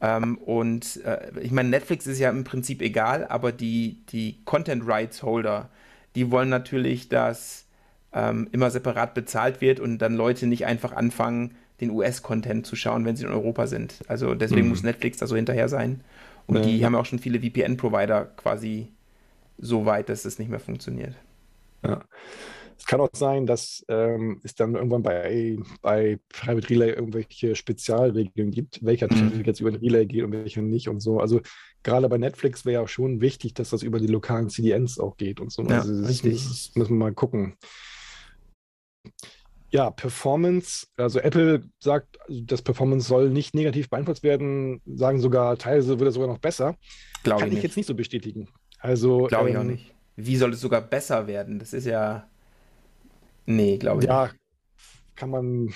[0.00, 4.86] Ähm, und äh, ich meine, Netflix ist ja im Prinzip egal, aber die, die Content
[4.86, 5.70] Rights Holder,
[6.16, 7.66] die wollen natürlich, dass
[8.12, 13.04] ähm, immer separat bezahlt wird und dann Leute nicht einfach anfangen, den US-Content zu schauen,
[13.04, 14.00] wenn sie in Europa sind.
[14.06, 14.68] Also deswegen mhm.
[14.70, 16.00] muss Netflix da so hinterher sein.
[16.46, 16.62] Und ja.
[16.62, 18.92] die haben auch schon viele VPN-Provider quasi
[19.58, 21.14] so weit, dass es nicht mehr funktioniert.
[21.84, 22.02] Ja.
[22.76, 28.50] Es kann auch sein, dass ähm, es dann irgendwann bei, bei Private Relay irgendwelche Spezialregeln
[28.50, 29.30] gibt, welcher mhm.
[29.30, 31.20] Traffic jetzt über den Relay geht und welcher nicht und so.
[31.20, 31.40] Also
[31.82, 35.40] gerade bei Netflix wäre ja schon wichtig, dass das über die lokalen CDNs auch geht
[35.40, 35.62] und so.
[35.62, 37.56] Ja, also das, das müssen wir mal gucken
[39.74, 45.58] ja, Performance, also Apple sagt, also das Performance soll nicht negativ beeinflusst werden, sagen sogar,
[45.58, 46.76] teilweise wird es sogar noch besser.
[47.24, 48.48] Glaube Kann ich, ich jetzt nicht so bestätigen.
[48.78, 49.92] Also, glaube ich ähm, auch nicht.
[50.14, 51.58] Wie soll es sogar besser werden?
[51.58, 52.28] Das ist ja.
[53.46, 54.36] Nee, glaube ich ja, nicht.
[55.16, 55.74] kann man,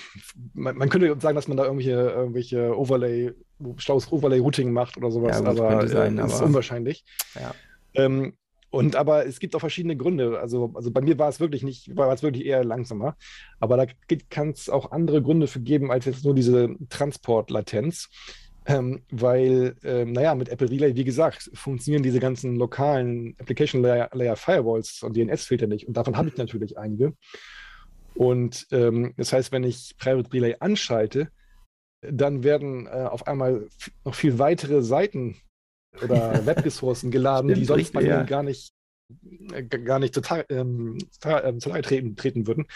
[0.53, 3.33] man, man, könnte sagen, dass man da irgendwelche, irgendwelche Overlay,
[3.75, 7.03] schlaues Overlay-Routing macht oder sowas, ja, aber sein, äh, ist unwahrscheinlich.
[7.35, 7.53] Ja.
[7.95, 8.37] Ähm,
[8.71, 10.39] und aber es gibt auch verschiedene Gründe.
[10.39, 13.15] Also, also bei mir war es wirklich nicht, war es wirklich eher langsamer.
[13.59, 13.85] Aber da
[14.29, 18.09] kann es auch andere Gründe für geben, als jetzt nur diese Transportlatenz.
[18.65, 24.09] Ähm, weil, ähm, naja, mit Apple Relay, wie gesagt, funktionieren diese ganzen lokalen Application Layer,
[24.13, 25.87] Layer Firewalls und DNS-Filter nicht.
[25.87, 27.13] Und davon habe ich natürlich einige.
[28.13, 31.29] Und ähm, das heißt, wenn ich Private Relay anschalte,
[32.01, 33.67] dann werden äh, auf einmal
[34.05, 35.37] noch viel weitere Seiten
[36.03, 38.23] oder Webressourcen geladen, Stimmt, die sonst bei ja.
[38.23, 38.73] gar nicht
[39.53, 42.67] äh, gar nicht total ähm, ähm treten, treten würden.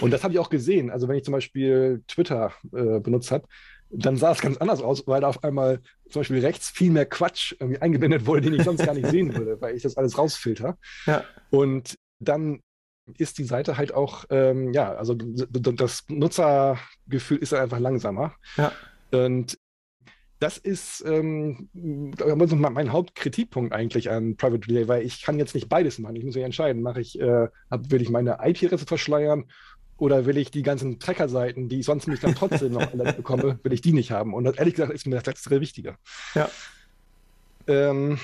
[0.00, 0.90] Und das habe ich auch gesehen.
[0.90, 3.46] Also wenn ich zum Beispiel Twitter äh, benutzt habe,
[3.90, 7.06] dann sah es ganz anders aus, weil da auf einmal zum Beispiel rechts viel mehr
[7.06, 10.16] Quatsch irgendwie eingeblendet wurde, den ich sonst gar nicht sehen würde, weil ich das alles
[10.16, 10.78] rausfilter.
[11.06, 11.24] Ja.
[11.50, 12.60] Und dann
[13.18, 18.34] ist die Seite halt auch, ähm, ja, also das Nutzergefühl ist einfach langsamer.
[18.56, 18.72] Ja.
[19.10, 19.58] Und
[20.40, 25.98] das ist ähm, mein Hauptkritikpunkt eigentlich an Private Relay, weil ich kann jetzt nicht beides
[25.98, 26.16] machen.
[26.16, 29.44] Ich muss mich entscheiden, mache ich, äh, will ich meine IP-Adresse verschleiern
[29.98, 33.74] oder will ich die ganzen Tracker-Seiten, die ich sonst nicht dann trotzdem noch bekomme, will
[33.74, 34.32] ich die nicht haben.
[34.32, 35.96] Und ehrlich gesagt ist mir das letztere wichtiger.
[36.34, 36.50] Ja.
[37.66, 38.18] Ähm,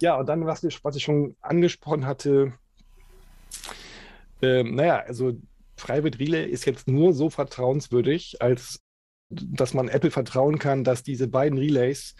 [0.00, 2.54] ja, und dann, was ich, was ich schon angesprochen hatte,
[4.40, 5.38] ähm, naja, also
[5.76, 8.80] Private Relay ist jetzt nur so vertrauenswürdig, als
[9.30, 12.14] dass man Apple vertrauen kann, dass diese beiden Relays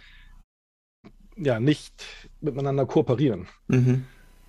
[1.36, 2.04] ja nicht
[2.40, 3.48] miteinander kooperieren.
[3.68, 4.04] Mhm.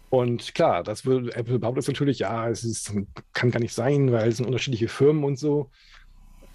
[0.09, 2.93] Und klar, das will Apple behauptet natürlich, ja, es ist,
[3.33, 5.69] kann gar nicht sein, weil es sind unterschiedliche Firmen und so.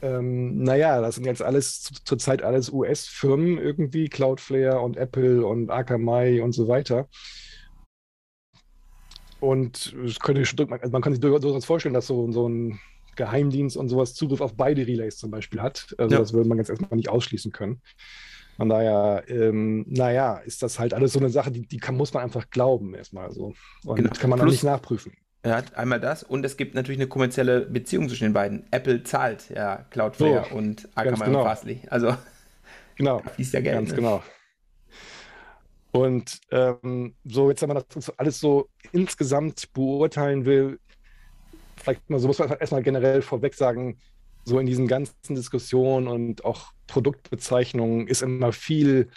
[0.03, 6.43] Ähm, naja, das sind jetzt alles zurzeit alles US-Firmen irgendwie, Cloudflare und Apple und Akamai
[6.43, 7.09] und so weiter.
[9.41, 12.79] Und könnte, man kann sich durchaus vorstellen, dass so, so ein
[13.17, 15.95] Geheimdienst und sowas Zugriff auf beide Relays zum Beispiel hat.
[15.99, 16.21] Also ja.
[16.21, 17.81] das würde man jetzt erstmal nicht ausschließen können.
[18.57, 22.15] Von daher, ähm, naja, ist das halt alles so eine Sache, die, die kann, muss
[22.15, 23.55] man einfach glauben erstmal so.
[23.85, 24.11] Und genau.
[24.11, 25.13] kann man Plus, auch nicht nachprüfen.
[25.43, 28.65] Er hat einmal das und es gibt natürlich eine kommerzielle Beziehung zwischen den beiden.
[28.71, 31.41] Apple zahlt ja Cloudflare so, und Akamai genau.
[31.41, 31.81] und Fastly.
[31.89, 32.17] Also
[32.97, 33.77] genau, fließt ja Geld.
[33.77, 33.97] Ganz ne?
[33.97, 34.23] genau.
[35.93, 40.79] Und ähm, so, jetzt, wenn man das alles so insgesamt beurteilen will,
[41.87, 43.99] vielleicht mal so muss man erstmal generell vorweg sagen,
[44.45, 49.09] so in diesen ganzen Diskussionen und auch Produktbezeichnungen ist immer viel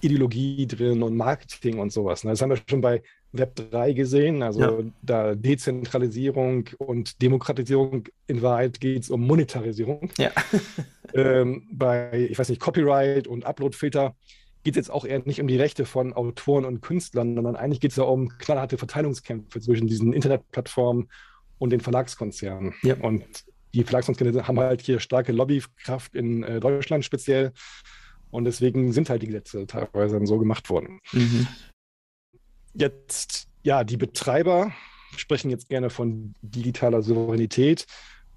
[0.00, 2.24] Ideologie drin und Marketing und sowas.
[2.24, 2.30] Ne?
[2.30, 4.78] Das haben wir schon bei Web 3 gesehen, also ja.
[5.02, 10.10] da Dezentralisierung und Demokratisierung, in Wahrheit geht es um Monetarisierung.
[10.16, 10.30] Ja.
[11.14, 14.14] ähm, bei, ich weiß nicht, Copyright und Uploadfilter
[14.64, 17.80] geht es jetzt auch eher nicht um die Rechte von Autoren und Künstlern, sondern eigentlich
[17.80, 21.08] geht es ja um knallharte Verteilungskämpfe zwischen diesen Internetplattformen
[21.58, 22.74] und den Verlagskonzernen.
[22.82, 22.96] Ja.
[22.96, 23.24] Und
[23.74, 27.52] die Verlagskonzerne haben halt hier starke Lobbykraft in äh, Deutschland speziell.
[28.30, 31.00] Und deswegen sind halt die Gesetze teilweise so gemacht worden.
[31.12, 31.46] Mhm.
[32.74, 34.72] Jetzt, ja, die Betreiber
[35.16, 37.86] sprechen jetzt gerne von digitaler Souveränität.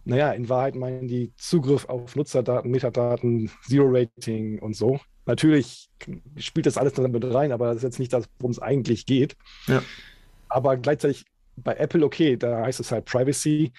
[0.05, 4.99] Naja, in Wahrheit meinen die Zugriff auf Nutzerdaten, Metadaten, Zero-Rating und so.
[5.25, 5.89] Natürlich
[6.37, 9.35] spielt das alles damit rein, aber das ist jetzt nicht das, worum es eigentlich geht.
[9.67, 9.83] Ja.
[10.47, 11.25] Aber gleichzeitig
[11.63, 13.73] bei Apple, okay, da heißt es halt Privacy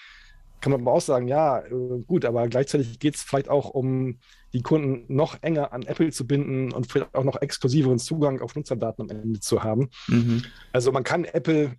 [0.61, 4.19] kann man aber auch sagen, ja, äh, gut, aber gleichzeitig geht es vielleicht auch um
[4.53, 8.57] die Kunden noch enger an Apple zu binden und vielleicht auch noch exklusiveren Zugang auf
[8.57, 9.89] Nutzerdaten am Ende zu haben.
[10.09, 10.45] Mhm.
[10.73, 11.77] Also man kann Apple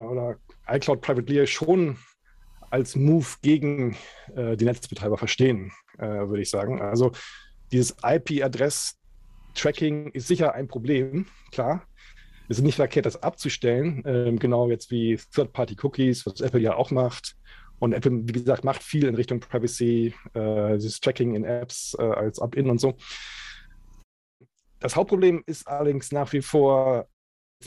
[0.00, 0.36] oder
[0.68, 1.96] iCloud Private Layer schon
[2.70, 3.96] als Move gegen
[4.34, 6.80] äh, die Netzbetreiber verstehen, äh, würde ich sagen.
[6.80, 7.12] Also
[7.72, 11.82] dieses IP-Adress-Tracking ist sicher ein Problem, klar.
[12.50, 16.90] Es ist nicht verkehrt, das abzustellen, äh, genau jetzt wie Third-Party-Cookies, was Apple ja auch
[16.90, 17.36] macht.
[17.78, 22.02] Und Apple, wie gesagt, macht viel in Richtung Privacy, äh, dieses Tracking in Apps äh,
[22.02, 22.96] als Opt-in und so.
[24.80, 27.06] Das Hauptproblem ist allerdings nach wie vor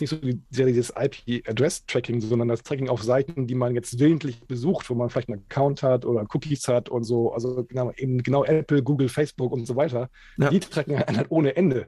[0.01, 0.17] nicht so
[0.49, 5.09] sehr dieses IP-Address-Tracking, sondern das Tracking auf Seiten, die man jetzt willentlich besucht, wo man
[5.09, 7.31] vielleicht einen Account hat oder Cookies hat und so.
[7.31, 10.09] Also genau, eben genau Apple, Google, Facebook und so weiter.
[10.37, 10.49] Ja.
[10.49, 11.87] Die tracken halt ohne Ende.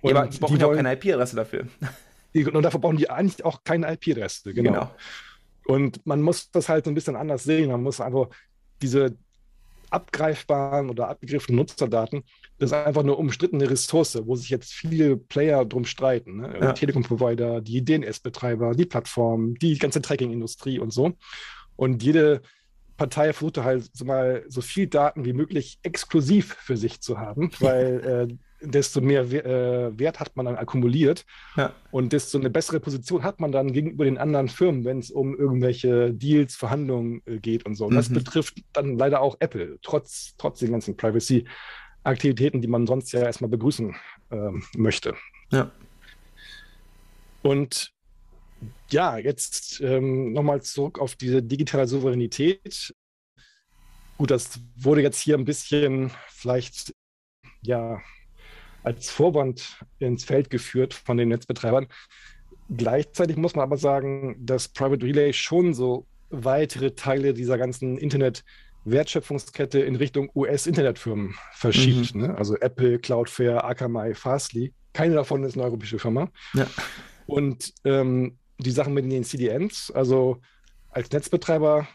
[0.00, 1.68] Und ja, aber die brauchen ja auch keine IP-Adresse dafür.
[2.44, 4.72] Und dafür brauchen die eigentlich auch keine IP-Adresse, genau.
[4.72, 4.90] genau.
[5.66, 7.70] Und man muss das halt so ein bisschen anders sehen.
[7.70, 8.28] Man muss einfach
[8.82, 9.16] diese
[9.90, 12.24] abgreifbaren oder abgegriffenen Nutzerdaten,
[12.58, 16.38] das ist einfach eine umstrittene Ressource, wo sich jetzt viele Player drum streiten.
[16.38, 16.58] Ne?
[16.60, 16.72] Ja.
[16.72, 21.12] Telekom-Provider, die DNS-Betreiber, die Plattformen, die ganze Tracking-Industrie und so.
[21.76, 22.40] Und jede
[22.96, 27.50] Partei versucht halt so mal so viel Daten wie möglich exklusiv für sich zu haben,
[27.60, 31.26] weil äh, desto mehr äh, Wert hat man dann akkumuliert
[31.56, 31.72] ja.
[31.90, 35.36] und desto eine bessere Position hat man dann gegenüber den anderen Firmen, wenn es um
[35.36, 37.84] irgendwelche Deals, Verhandlungen äh, geht und so.
[37.84, 37.96] Und mhm.
[37.96, 43.20] das betrifft dann leider auch Apple, trotz, trotz den ganzen Privacy-Aktivitäten, die man sonst ja
[43.20, 43.94] erstmal begrüßen
[44.30, 45.14] äh, möchte.
[45.52, 45.70] Ja.
[47.42, 47.92] Und
[48.90, 52.94] ja, jetzt ähm, nochmal zurück auf diese digitale Souveränität.
[54.18, 56.94] Gut, das wurde jetzt hier ein bisschen vielleicht
[57.62, 58.00] ja
[58.82, 61.88] als Vorwand ins Feld geführt von den Netzbetreibern.
[62.74, 69.80] Gleichzeitig muss man aber sagen, dass Private Relay schon so weitere Teile dieser ganzen Internet-Wertschöpfungskette
[69.80, 72.14] in Richtung US-Internetfirmen verschiebt.
[72.14, 72.22] Mhm.
[72.22, 72.38] Ne?
[72.38, 74.72] Also Apple, Cloudflare, Akamai, Fastly.
[74.92, 76.30] Keine davon ist eine europäische Firma.
[76.54, 76.66] Ja.
[77.26, 80.40] Und ähm, die Sachen mit den CDNs, also
[80.90, 81.86] als Netzbetreiber,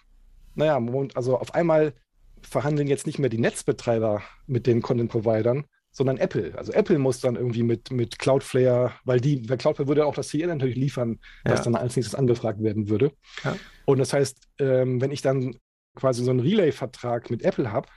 [0.56, 0.80] naja,
[1.16, 1.94] also auf einmal
[2.42, 6.54] verhandeln jetzt nicht mehr die Netzbetreiber mit den Content-Providern, sondern Apple.
[6.58, 10.30] Also Apple muss dann irgendwie mit, mit Cloudflare, weil die, weil Cloudflare würde auch das
[10.30, 11.54] CN natürlich liefern, ja.
[11.54, 13.12] was dann als nächstes angefragt werden würde.
[13.44, 13.56] Ja.
[13.86, 15.56] Und das heißt, ähm, wenn ich dann
[15.96, 17.90] quasi so einen Relay-Vertrag mit Apple habe,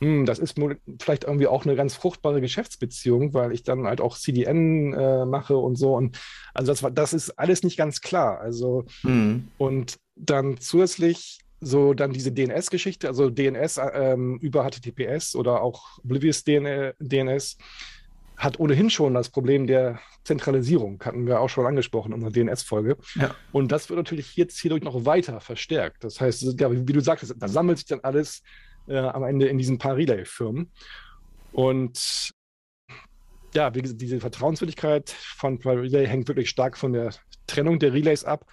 [0.00, 0.56] hm, das ist
[1.00, 5.56] vielleicht irgendwie auch eine ganz fruchtbare Geschäftsbeziehung, weil ich dann halt auch CDN äh, mache
[5.56, 5.94] und so.
[5.94, 6.18] Und
[6.54, 8.40] also das, das ist alles nicht ganz klar.
[8.40, 9.48] Also mhm.
[9.58, 16.44] und dann zusätzlich so dann diese DNS-Geschichte, also DNS ähm, über HTTPS oder auch Oblivious
[16.44, 17.56] DNS,
[18.36, 22.96] hat ohnehin schon das Problem der Zentralisierung, hatten wir auch schon angesprochen in unserer DNS-Folge.
[23.16, 23.34] Ja.
[23.50, 26.04] Und das wird natürlich jetzt hierdurch noch weiter verstärkt.
[26.04, 28.42] Das heißt, wie du sagtest, da sammelt sich dann alles
[28.88, 30.70] äh, am Ende in diesen paar Relay-Firmen.
[31.52, 32.32] Und
[33.54, 37.14] ja, wie gesagt, diese Vertrauenswürdigkeit von Private Relay hängt wirklich stark von der
[37.46, 38.46] Trennung der Relays ab.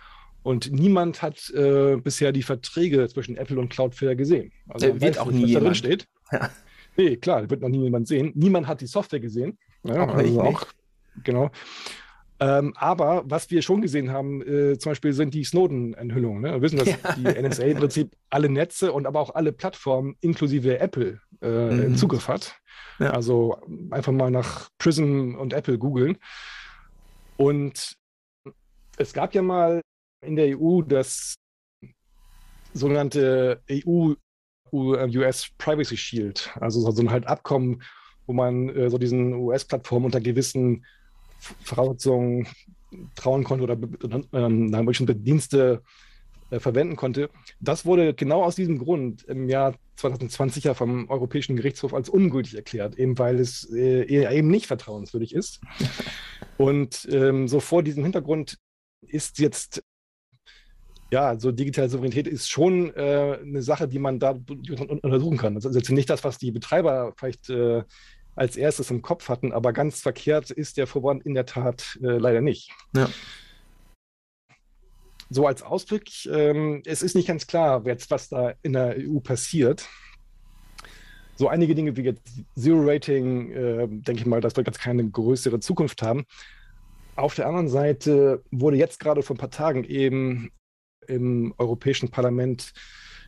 [0.44, 4.52] Und niemand hat äh, bisher die Verträge zwischen Apple und Cloudflare gesehen.
[4.70, 6.08] Also der wird auch nie was da drin steht.
[6.32, 6.50] Ja.
[6.98, 8.32] Nee, klar, wird noch nie jemand sehen.
[8.36, 9.60] Niemand hat die Software gesehen.
[9.84, 10.66] Ja, auch also auch,
[11.24, 11.52] genau.
[12.40, 16.42] Ähm, aber was wir schon gesehen haben, äh, zum Beispiel sind die Snowden-Enthüllungen.
[16.42, 16.52] Ne?
[16.54, 16.98] Wir wissen, dass ja.
[17.16, 21.96] die NSA im Prinzip alle Netze und aber auch alle Plattformen inklusive Apple äh, mhm.
[21.96, 22.60] Zugriff hat.
[23.00, 23.12] Ja.
[23.12, 23.58] Also
[23.92, 26.18] einfach mal nach Prism und Apple googeln.
[27.38, 27.96] Und
[28.98, 29.82] es gab ja mal
[30.22, 31.36] in der EU das
[32.74, 37.82] sogenannte EU-US Privacy Shield, also so ein halt Abkommen,
[38.26, 40.86] wo man äh, so diesen US-Plattformen unter gewissen
[41.64, 42.48] Voraussetzungen
[43.16, 43.78] trauen konnte oder
[44.34, 45.82] ähm, bestimmte Dienste
[46.50, 47.30] äh, verwenden konnte.
[47.60, 52.56] Das wurde genau aus diesem Grund im Jahr 2020 ja vom Europäischen Gerichtshof als ungültig
[52.56, 55.60] erklärt, eben weil es äh, eben nicht vertrauenswürdig ist.
[56.58, 58.58] Und ähm, so vor diesem Hintergrund
[59.02, 59.84] ist jetzt
[61.12, 64.32] ja, so digitale Souveränität ist schon äh, eine Sache, die man da
[65.02, 65.56] untersuchen kann.
[65.56, 67.84] Das ist jetzt nicht das, was die Betreiber vielleicht äh,
[68.36, 72.18] als erstes im Kopf hatten, aber ganz verkehrt ist der Vorwand in der Tat äh,
[72.18, 72.72] leider nicht.
[72.96, 73.10] Ja.
[75.30, 79.20] So als Ausblick, ähm, es ist nicht ganz klar, jetzt, was da in der EU
[79.20, 79.88] passiert.
[81.36, 85.10] So einige Dinge wie jetzt Zero Rating, äh, denke ich mal, das wird jetzt keine
[85.10, 86.26] größere Zukunft haben.
[87.16, 90.52] Auf der anderen Seite wurde jetzt gerade vor ein paar Tagen eben
[91.08, 92.74] im Europäischen Parlament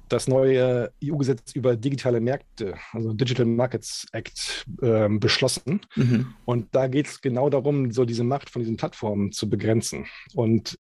[0.10, 5.82] das neue EU-Gesetz über digitale Märkte, also Digital Markets Act, äh, beschlossen.
[5.96, 6.34] Mhm.
[6.46, 10.06] Und da geht es genau darum, so diese Macht von diesen Plattformen zu begrenzen.
[10.34, 10.78] Und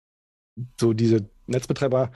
[0.80, 2.12] so diese Netzbetreiber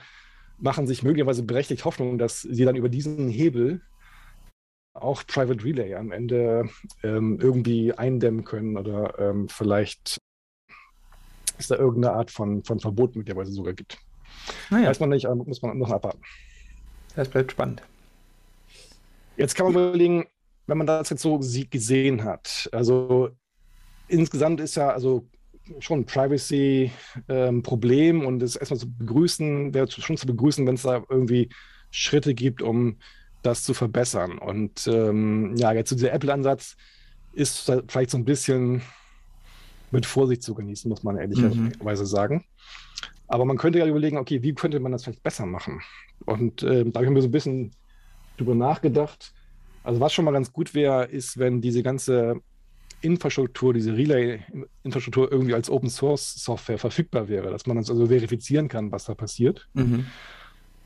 [0.58, 3.80] machen sich möglicherweise berechtigt Hoffnung, dass sie dann über diesen Hebel
[4.94, 6.68] auch Private Relay am Ende
[7.02, 10.18] ähm, irgendwie eindämmen können oder ähm, vielleicht
[11.56, 13.98] ist da irgendeine Art von, von Verbot möglicherweise sogar gibt.
[14.70, 14.88] Naja.
[14.88, 16.20] Weiß man nicht, aber muss man noch abwarten.
[17.18, 17.82] Das bleibt spannend.
[19.36, 20.26] Jetzt kann man überlegen,
[20.68, 22.68] wenn man das jetzt so gesehen hat.
[22.70, 23.30] Also
[24.06, 25.26] insgesamt ist ja also
[25.80, 30.76] schon ein Privacy-Problem ähm, und es ist erstmal zu begrüßen, wäre schon zu begrüßen, wenn
[30.76, 31.48] es da irgendwie
[31.90, 32.98] Schritte gibt, um
[33.42, 34.38] das zu verbessern.
[34.38, 36.76] Und ähm, ja, jetzt so dieser Apple-Ansatz
[37.32, 38.82] ist vielleicht so ein bisschen
[39.90, 42.06] mit Vorsicht zu genießen, muss man ehrlicherweise mhm.
[42.06, 42.44] sagen.
[43.28, 45.80] Aber man könnte ja überlegen, okay, wie könnte man das vielleicht besser machen?
[46.24, 47.72] Und äh, da haben wir so ein bisschen
[48.38, 49.32] drüber nachgedacht.
[49.84, 52.40] Also was schon mal ganz gut wäre, ist, wenn diese ganze
[53.00, 59.04] Infrastruktur, diese Relay-Infrastruktur irgendwie als Open-Source-Software verfügbar wäre, dass man das also verifizieren kann, was
[59.04, 59.68] da passiert.
[59.74, 60.06] Mhm.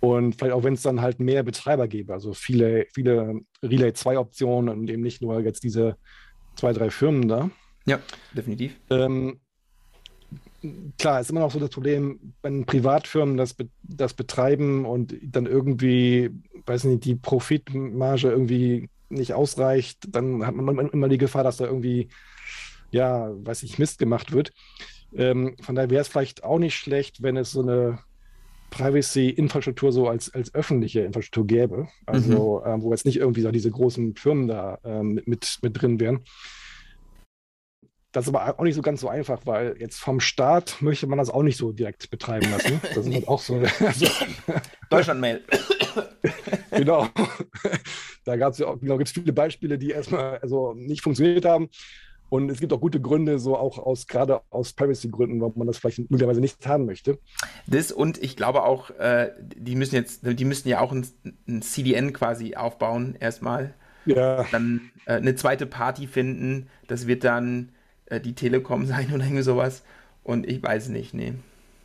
[0.00, 4.68] Und vielleicht auch, wenn es dann halt mehr Betreiber gäbe, also viele, viele Relay 2-Optionen
[4.80, 5.96] und eben nicht nur jetzt diese
[6.56, 7.50] zwei, drei Firmen da.
[7.86, 8.00] Ja,
[8.34, 8.76] definitiv.
[8.90, 9.40] Ähm,
[10.98, 16.30] klar, ist immer noch so das Problem, wenn Privatfirmen das, das betreiben und dann irgendwie,
[16.66, 21.66] weiß nicht, die Profitmarge irgendwie nicht ausreicht, dann hat man immer die Gefahr, dass da
[21.66, 22.08] irgendwie,
[22.90, 24.52] ja, weiß ich, Mist gemacht wird.
[25.14, 27.98] Ähm, von daher wäre es vielleicht auch nicht schlecht, wenn es so eine
[28.70, 31.88] Privacy-Infrastruktur so als, als öffentliche Infrastruktur gäbe.
[32.06, 32.70] Also, mhm.
[32.70, 36.20] äh, wo jetzt nicht irgendwie so diese großen Firmen da äh, mit, mit drin wären.
[38.12, 41.18] Das ist aber auch nicht so ganz so einfach, weil jetzt vom Staat möchte man
[41.18, 42.80] das auch nicht so direkt betreiben lassen.
[42.94, 43.62] Das ist halt auch so.
[43.80, 44.06] Also,
[44.90, 45.42] Deutschlandmail.
[46.70, 47.08] genau.
[48.24, 51.70] Da gab es ja auch, genau, gibt viele Beispiele, die erstmal also nicht funktioniert haben.
[52.28, 55.76] Und es gibt auch gute Gründe, so auch aus, gerade aus Privacy-Gründen, warum man das
[55.76, 57.18] vielleicht möglicherweise nicht haben möchte.
[57.66, 61.06] Das und ich glaube auch, äh, die müssen jetzt, die müssen ja auch ein,
[61.46, 63.74] ein CDN quasi aufbauen, erstmal.
[64.06, 64.44] Ja.
[64.50, 66.68] Dann äh, eine zweite Party finden.
[66.86, 67.72] Das wird dann
[68.12, 69.82] äh, die Telekom sein oder irgendwie sowas.
[70.22, 71.34] Und ich weiß nicht, nee.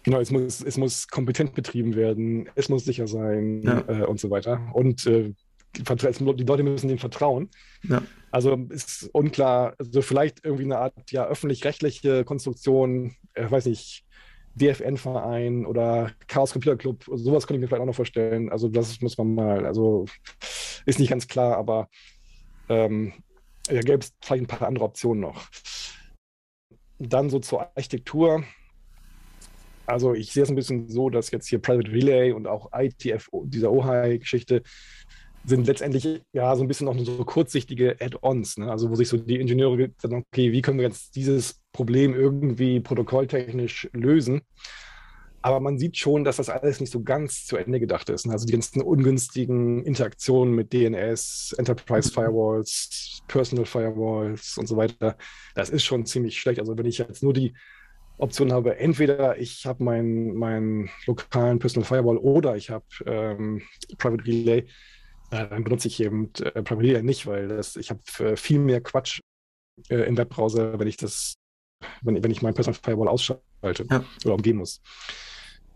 [0.03, 3.84] Genau, es muss, es muss kompetent betrieben werden, es muss sicher sein ja.
[3.88, 4.61] äh, und so weiter.
[4.73, 5.34] Und äh,
[5.75, 7.49] die Leute müssen dem vertrauen.
[7.84, 8.01] Ja.
[8.32, 14.05] Also ist unklar, also vielleicht irgendwie eine Art ja, öffentlich-rechtliche Konstruktion, ich äh, weiß nicht,
[14.55, 18.49] DFN-Verein oder Chaos Computer Club, sowas könnte ich mir vielleicht auch noch vorstellen.
[18.49, 20.05] Also das muss man mal, also
[20.86, 21.89] ist nicht ganz klar, aber
[22.69, 23.13] ähm,
[23.67, 25.47] da gäbe es vielleicht ein paar andere Optionen noch.
[27.00, 28.43] Dann so zur Architektur.
[29.86, 33.30] Also ich sehe es ein bisschen so, dass jetzt hier Private Relay und auch ITF,
[33.45, 34.64] dieser OHI-Geschichte,
[35.45, 38.70] sind letztendlich ja so ein bisschen auch so kurzsichtige Add-ons, ne?
[38.70, 42.82] also wo sich so die Ingenieure sagen, okay, wie können wir jetzt dieses Problem irgendwie
[42.82, 44.41] protokolltechnisch lösen?
[45.48, 48.26] Aber man sieht schon, dass das alles nicht so ganz zu Ende gedacht ist.
[48.26, 48.34] Ne?
[48.34, 55.16] Also die ganzen ungünstigen Interaktionen mit DNS, Enterprise Firewalls, Personal Firewalls und so weiter,
[55.56, 56.60] das ist schon ziemlich schlecht.
[56.60, 57.54] Also wenn ich jetzt nur die
[58.18, 63.62] Option habe, entweder ich habe meinen mein lokalen Personal Firewall oder ich habe ähm,
[63.98, 64.68] Private Relay,
[65.32, 69.22] äh, dann benutze ich eben äh, Private nicht, weil das, ich habe viel mehr Quatsch
[69.88, 71.36] äh, im Webbrowser, wenn ich das,
[72.02, 74.04] wenn, wenn ich mein Personal Firewall ausschalte ja.
[74.26, 74.82] oder umgehen muss.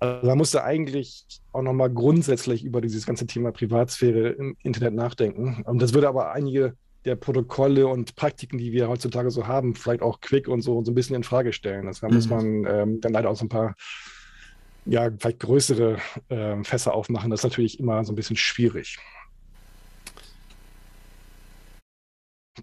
[0.01, 5.61] Also da musste eigentlich auch nochmal grundsätzlich über dieses ganze Thema Privatsphäre im Internet nachdenken.
[5.65, 6.75] Und das würde aber einige
[7.05, 10.91] der Protokolle und Praktiken, die wir heutzutage so haben, vielleicht auch Quick und so, so
[10.91, 11.85] ein bisschen in Frage stellen.
[11.85, 12.15] Da mhm.
[12.15, 13.75] muss man ähm, dann leider auch so ein paar
[14.85, 15.99] ja, vielleicht größere
[16.29, 17.29] äh, Fässer aufmachen.
[17.29, 18.97] Das ist natürlich immer so ein bisschen schwierig.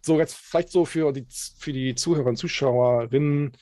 [0.03, 1.24] So, jetzt vielleicht so für die,
[1.59, 3.53] für die Zuhörer und Zuschauerinnen,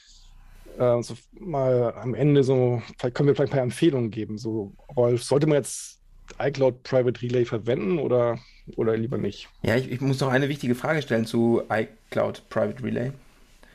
[0.78, 4.38] äh, so mal am Ende so, vielleicht können wir vielleicht ein paar Empfehlungen geben.
[4.38, 6.00] So, Rolf, sollte man jetzt
[6.38, 8.38] iCloud Private Relay verwenden oder,
[8.76, 9.48] oder lieber nicht?
[9.62, 13.12] Ja, ich, ich muss noch eine wichtige Frage stellen zu iCloud Private Relay.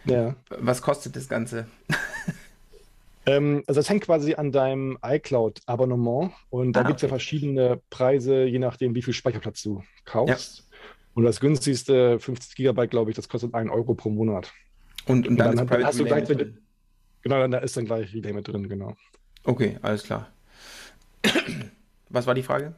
[0.05, 0.35] Ja.
[0.49, 1.67] Was kostet das Ganze?
[3.25, 7.09] ähm, also es hängt quasi an deinem iCloud-Abonnement und da ah, gibt es okay.
[7.09, 10.59] ja verschiedene Preise, je nachdem, wie viel Speicherplatz du kaufst.
[10.59, 10.65] Ja.
[11.13, 14.53] Und das günstigste 50 Gigabyte, glaube ich, das kostet 1 Euro pro Monat.
[15.05, 16.57] Und, und, dann, und dann hast du gleich, drin.
[17.24, 18.95] Genau, dann da ist dann gleich Relay mit drin, genau.
[19.43, 20.32] Okay, alles klar.
[22.09, 22.76] Was war die Frage?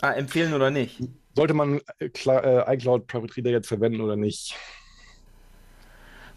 [0.00, 1.00] Ah, empfehlen oder nicht?
[1.34, 4.54] Sollte man äh, äh, iCloud Private Reader jetzt verwenden oder nicht?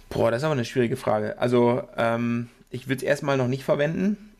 [0.09, 1.37] Boah, das ist aber eine schwierige Frage.
[1.37, 4.33] Also, ähm, ich würde es erstmal noch nicht verwenden,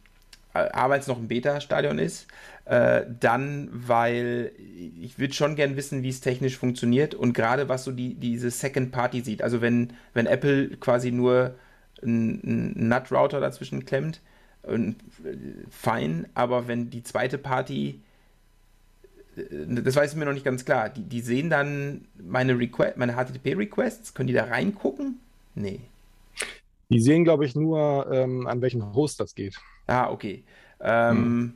[0.54, 2.28] aber weil es noch im Beta-Stadion ist.
[2.66, 4.52] Äh, dann, weil
[5.02, 8.50] ich würde schon gern wissen, wie es technisch funktioniert und gerade was so die, diese
[8.52, 9.42] Second Party sieht.
[9.42, 11.56] Also wenn, wenn Apple quasi nur
[12.04, 14.22] einen NAT-Router dazwischen klemmt,
[14.64, 14.94] äh,
[15.70, 18.02] fein, aber wenn die zweite Party,
[19.36, 22.98] äh, das weiß ich mir noch nicht ganz klar, die, die sehen dann meine, Request,
[22.98, 25.20] meine HTTP-Requests, können die da reingucken?
[25.56, 25.82] Nee.
[26.90, 29.58] Die sehen, glaube ich, nur, ähm, an welchen Host das geht.
[29.88, 30.44] Ah, okay.
[30.80, 31.54] Ähm, hm.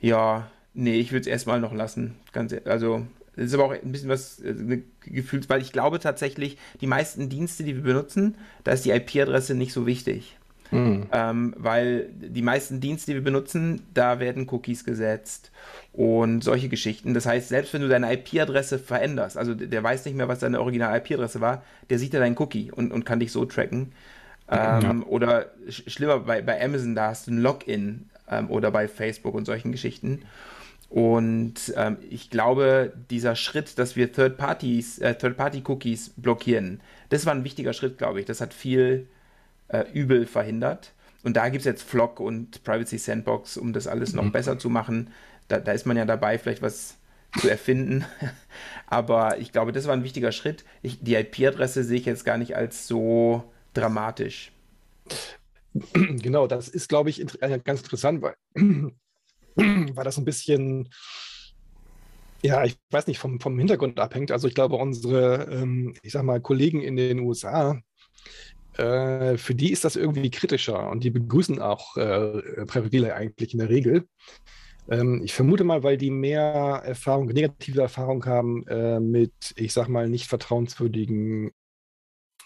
[0.00, 2.16] Ja, nee, ich würde es erstmal noch lassen.
[2.32, 3.06] Ganz, e-, also,
[3.36, 7.28] das ist aber auch ein bisschen was äh, gefühlt, weil ich glaube tatsächlich, die meisten
[7.28, 10.36] Dienste, die wir benutzen, da ist die IP-Adresse nicht so wichtig.
[10.70, 11.08] Mhm.
[11.12, 15.50] Ähm, weil die meisten Dienste, die wir benutzen, da werden Cookies gesetzt
[15.92, 17.12] und solche Geschichten.
[17.12, 20.60] Das heißt, selbst wenn du deine IP-Adresse veränderst, also der weiß nicht mehr, was deine
[20.60, 23.92] originale IP-Adresse war, der sieht ja deinen Cookie und, und kann dich so tracken.
[24.50, 25.06] Ähm, ja.
[25.06, 29.34] Oder sch schlimmer, bei, bei Amazon, da hast du ein Login ähm, oder bei Facebook
[29.34, 30.22] und solchen Geschichten.
[30.92, 37.44] Und ähm, ich glaube, dieser Schritt, dass wir Third-Parties, äh, Third-Party-Cookies blockieren, das war ein
[37.44, 38.26] wichtiger Schritt, glaube ich.
[38.26, 39.08] Das hat viel
[39.68, 40.92] äh, Übel verhindert.
[41.22, 44.32] Und da gibt es jetzt Flock und Privacy Sandbox, um das alles noch mhm.
[44.32, 45.08] besser zu machen.
[45.48, 46.98] Da, da, ist man ja dabei, vielleicht was
[47.38, 48.04] zu erfinden.
[48.86, 50.62] Aber ich glaube, das war ein wichtiger Schritt.
[50.82, 54.52] Ich, die IP-Adresse sehe ich jetzt gar nicht als so dramatisch.
[55.94, 58.34] Genau, das ist, glaube ich, äh, ganz interessant, weil,
[59.94, 60.88] weil das ein bisschen,
[62.42, 64.30] ja, ich weiß nicht, vom, vom Hintergrund abhängt.
[64.30, 67.80] Also ich glaube, unsere, ähm, ich sag mal, Kollegen in den USA,
[68.76, 73.58] äh, für die ist das irgendwie kritischer und die begrüßen auch äh, Private eigentlich in
[73.58, 74.08] der Regel.
[74.88, 79.88] Ähm, ich vermute mal, weil die mehr Erfahrung, negative Erfahrung haben äh, mit, ich sag
[79.88, 81.50] mal, nicht vertrauenswürdigen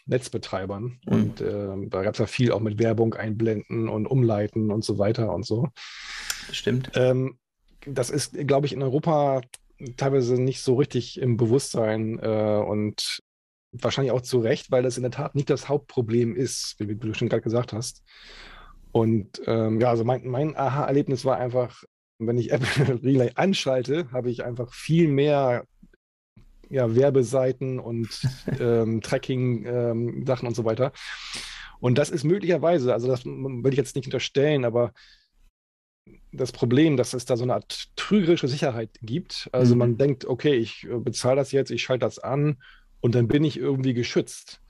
[0.06, 0.98] Netzbetreibern.
[1.06, 1.12] Mhm.
[1.12, 4.98] Und äh, da gab es ja viel auch mit Werbung einblenden und umleiten und so
[4.98, 5.68] weiter und so.
[6.52, 6.90] Stimmt.
[6.94, 7.38] Ähm,
[7.86, 9.40] das ist, glaube ich, in Europa
[9.96, 13.20] teilweise nicht so richtig im Bewusstsein äh, und
[13.72, 16.94] wahrscheinlich auch zu Recht, weil das in der Tat nicht das Hauptproblem ist, wie, wie
[16.94, 18.02] du schon gerade gesagt hast.
[18.92, 21.82] Und ähm, ja, also mein, mein Aha-Erlebnis war einfach,
[22.18, 25.66] wenn ich Apple Relay anschalte, habe ich einfach viel mehr
[26.68, 28.08] ja, Werbeseiten und
[28.60, 30.92] ähm, Tracking-Sachen ähm, und so weiter.
[31.78, 34.92] Und das ist möglicherweise, also das will ich jetzt nicht unterstellen, aber
[36.32, 39.48] das Problem, dass es da so eine Art trügerische Sicherheit gibt.
[39.52, 39.78] Also mhm.
[39.78, 42.56] man denkt, okay, ich äh, bezahle das jetzt, ich schalte das an
[43.00, 44.60] und dann bin ich irgendwie geschützt.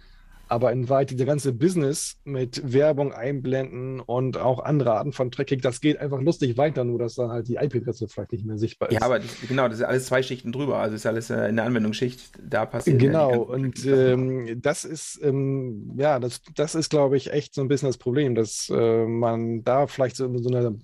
[0.48, 5.60] Aber in Wahrheit, dieser ganze Business mit Werbung einblenden und auch andere Arten von Tracking,
[5.60, 8.90] das geht einfach lustig weiter, nur dass dann halt die IP-Adresse vielleicht nicht mehr sichtbar
[8.90, 8.94] ist.
[8.94, 10.78] Ja, aber das, genau, das ist alles zwei Schichten drüber.
[10.78, 13.00] Also ist alles äh, in der Anwendungsschicht, da passiert.
[13.00, 17.60] Genau, ja und ähm, das ist, ähm, ja, das, das ist, glaube ich, echt so
[17.60, 20.78] ein bisschen das Problem, dass äh, man da vielleicht so, so eine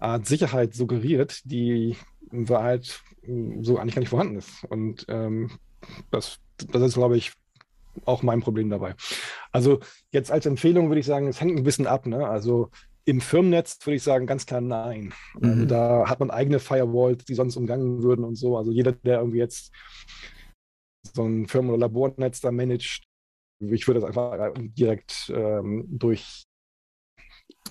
[0.00, 1.96] Art Sicherheit suggeriert, die
[2.32, 4.64] in Wahrheit hm, so eigentlich gar nicht vorhanden ist.
[4.64, 5.50] Und ähm,
[6.10, 7.32] das, das ist, glaube ich,
[8.04, 8.94] auch mein Problem dabei.
[9.52, 9.80] Also
[10.12, 12.06] jetzt als Empfehlung würde ich sagen, es hängt ein bisschen ab.
[12.06, 12.26] Ne?
[12.26, 12.70] Also
[13.04, 15.12] im Firmennetz würde ich sagen, ganz klar nein.
[15.34, 15.52] Also mhm.
[15.52, 18.56] Also da hat man eigene Firewalls, die sonst umgangen würden und so.
[18.56, 19.72] Also jeder, der irgendwie jetzt
[21.14, 23.04] so ein Firmen- oder Labornetz da managt,
[23.58, 26.46] ich würde das einfach direkt ähm, durch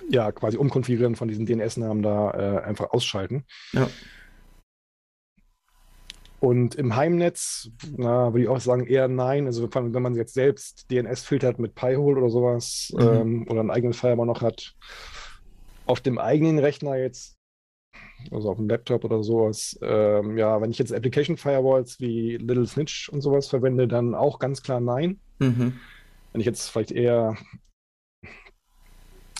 [0.09, 3.45] ja, quasi umkonfigurieren von diesen DNS-Namen da äh, einfach ausschalten.
[3.73, 3.89] Ja.
[6.39, 9.45] Und im Heimnetz, na, würde ich auch sagen, eher nein.
[9.45, 13.01] Also wenn man jetzt selbst DNS filtert mit Pi-hole oder sowas mhm.
[13.01, 14.73] ähm, oder einen eigenen Firewall noch hat,
[15.85, 17.37] auf dem eigenen Rechner jetzt,
[18.31, 22.67] also auf dem Laptop oder sowas, ähm, ja, wenn ich jetzt Application Firewalls wie Little
[22.67, 25.19] Snitch und sowas verwende, dann auch ganz klar nein.
[25.39, 25.73] Mhm.
[26.31, 27.35] Wenn ich jetzt vielleicht eher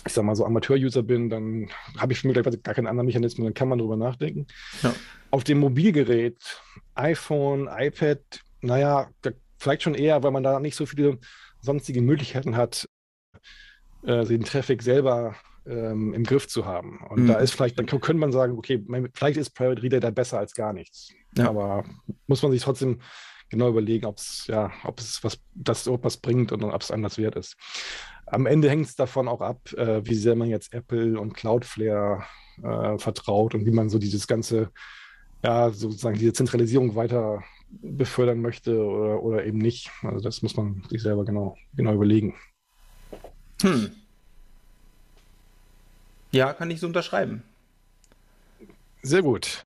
[0.06, 1.68] ich sag mal, so Amateur-User bin, dann
[1.98, 4.46] habe ich möglicherweise gar keinen anderen Mechanismus, dann kann man darüber nachdenken.
[4.82, 4.94] Ja.
[5.30, 6.60] Auf dem Mobilgerät,
[6.94, 8.20] iPhone, iPad,
[8.62, 9.10] naja,
[9.58, 11.18] vielleicht schon eher, weil man da nicht so viele
[11.60, 12.88] sonstige Möglichkeiten hat,
[14.02, 15.36] äh, den Traffic selber
[15.66, 17.00] ähm, im Griff zu haben.
[17.08, 17.26] Und mhm.
[17.28, 18.82] da ist vielleicht, dann könnte man sagen, okay,
[19.12, 21.12] vielleicht ist Private Reader da besser als gar nichts.
[21.36, 21.48] Ja.
[21.48, 21.84] Aber
[22.26, 23.00] muss man sich trotzdem
[23.50, 27.18] genau überlegen, ob es ja, ob es was, das was bringt und ob es anders
[27.18, 27.56] wert ist.
[28.26, 32.24] Am Ende hängt es davon auch ab, äh, wie sehr man jetzt Apple und Cloudflare
[32.62, 34.70] äh, vertraut und wie man so dieses ganze,
[35.42, 39.90] ja, sozusagen diese Zentralisierung weiter befördern möchte oder, oder eben nicht.
[40.02, 42.34] Also das muss man sich selber genau, genau überlegen.
[43.62, 43.90] Hm.
[46.32, 47.42] Ja, kann ich so unterschreiben.
[49.02, 49.64] Sehr gut.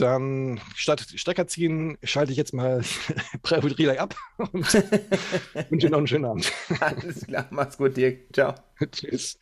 [0.00, 2.82] Dann statt Stecker ziehen, schalte ich jetzt mal
[3.42, 4.72] Private Relay ab und
[5.70, 6.50] wünsche noch einen schönen Abend.
[6.80, 8.20] Alles klar, mach's gut, Dirk.
[8.32, 8.54] Ciao.
[8.92, 9.38] Tschüss.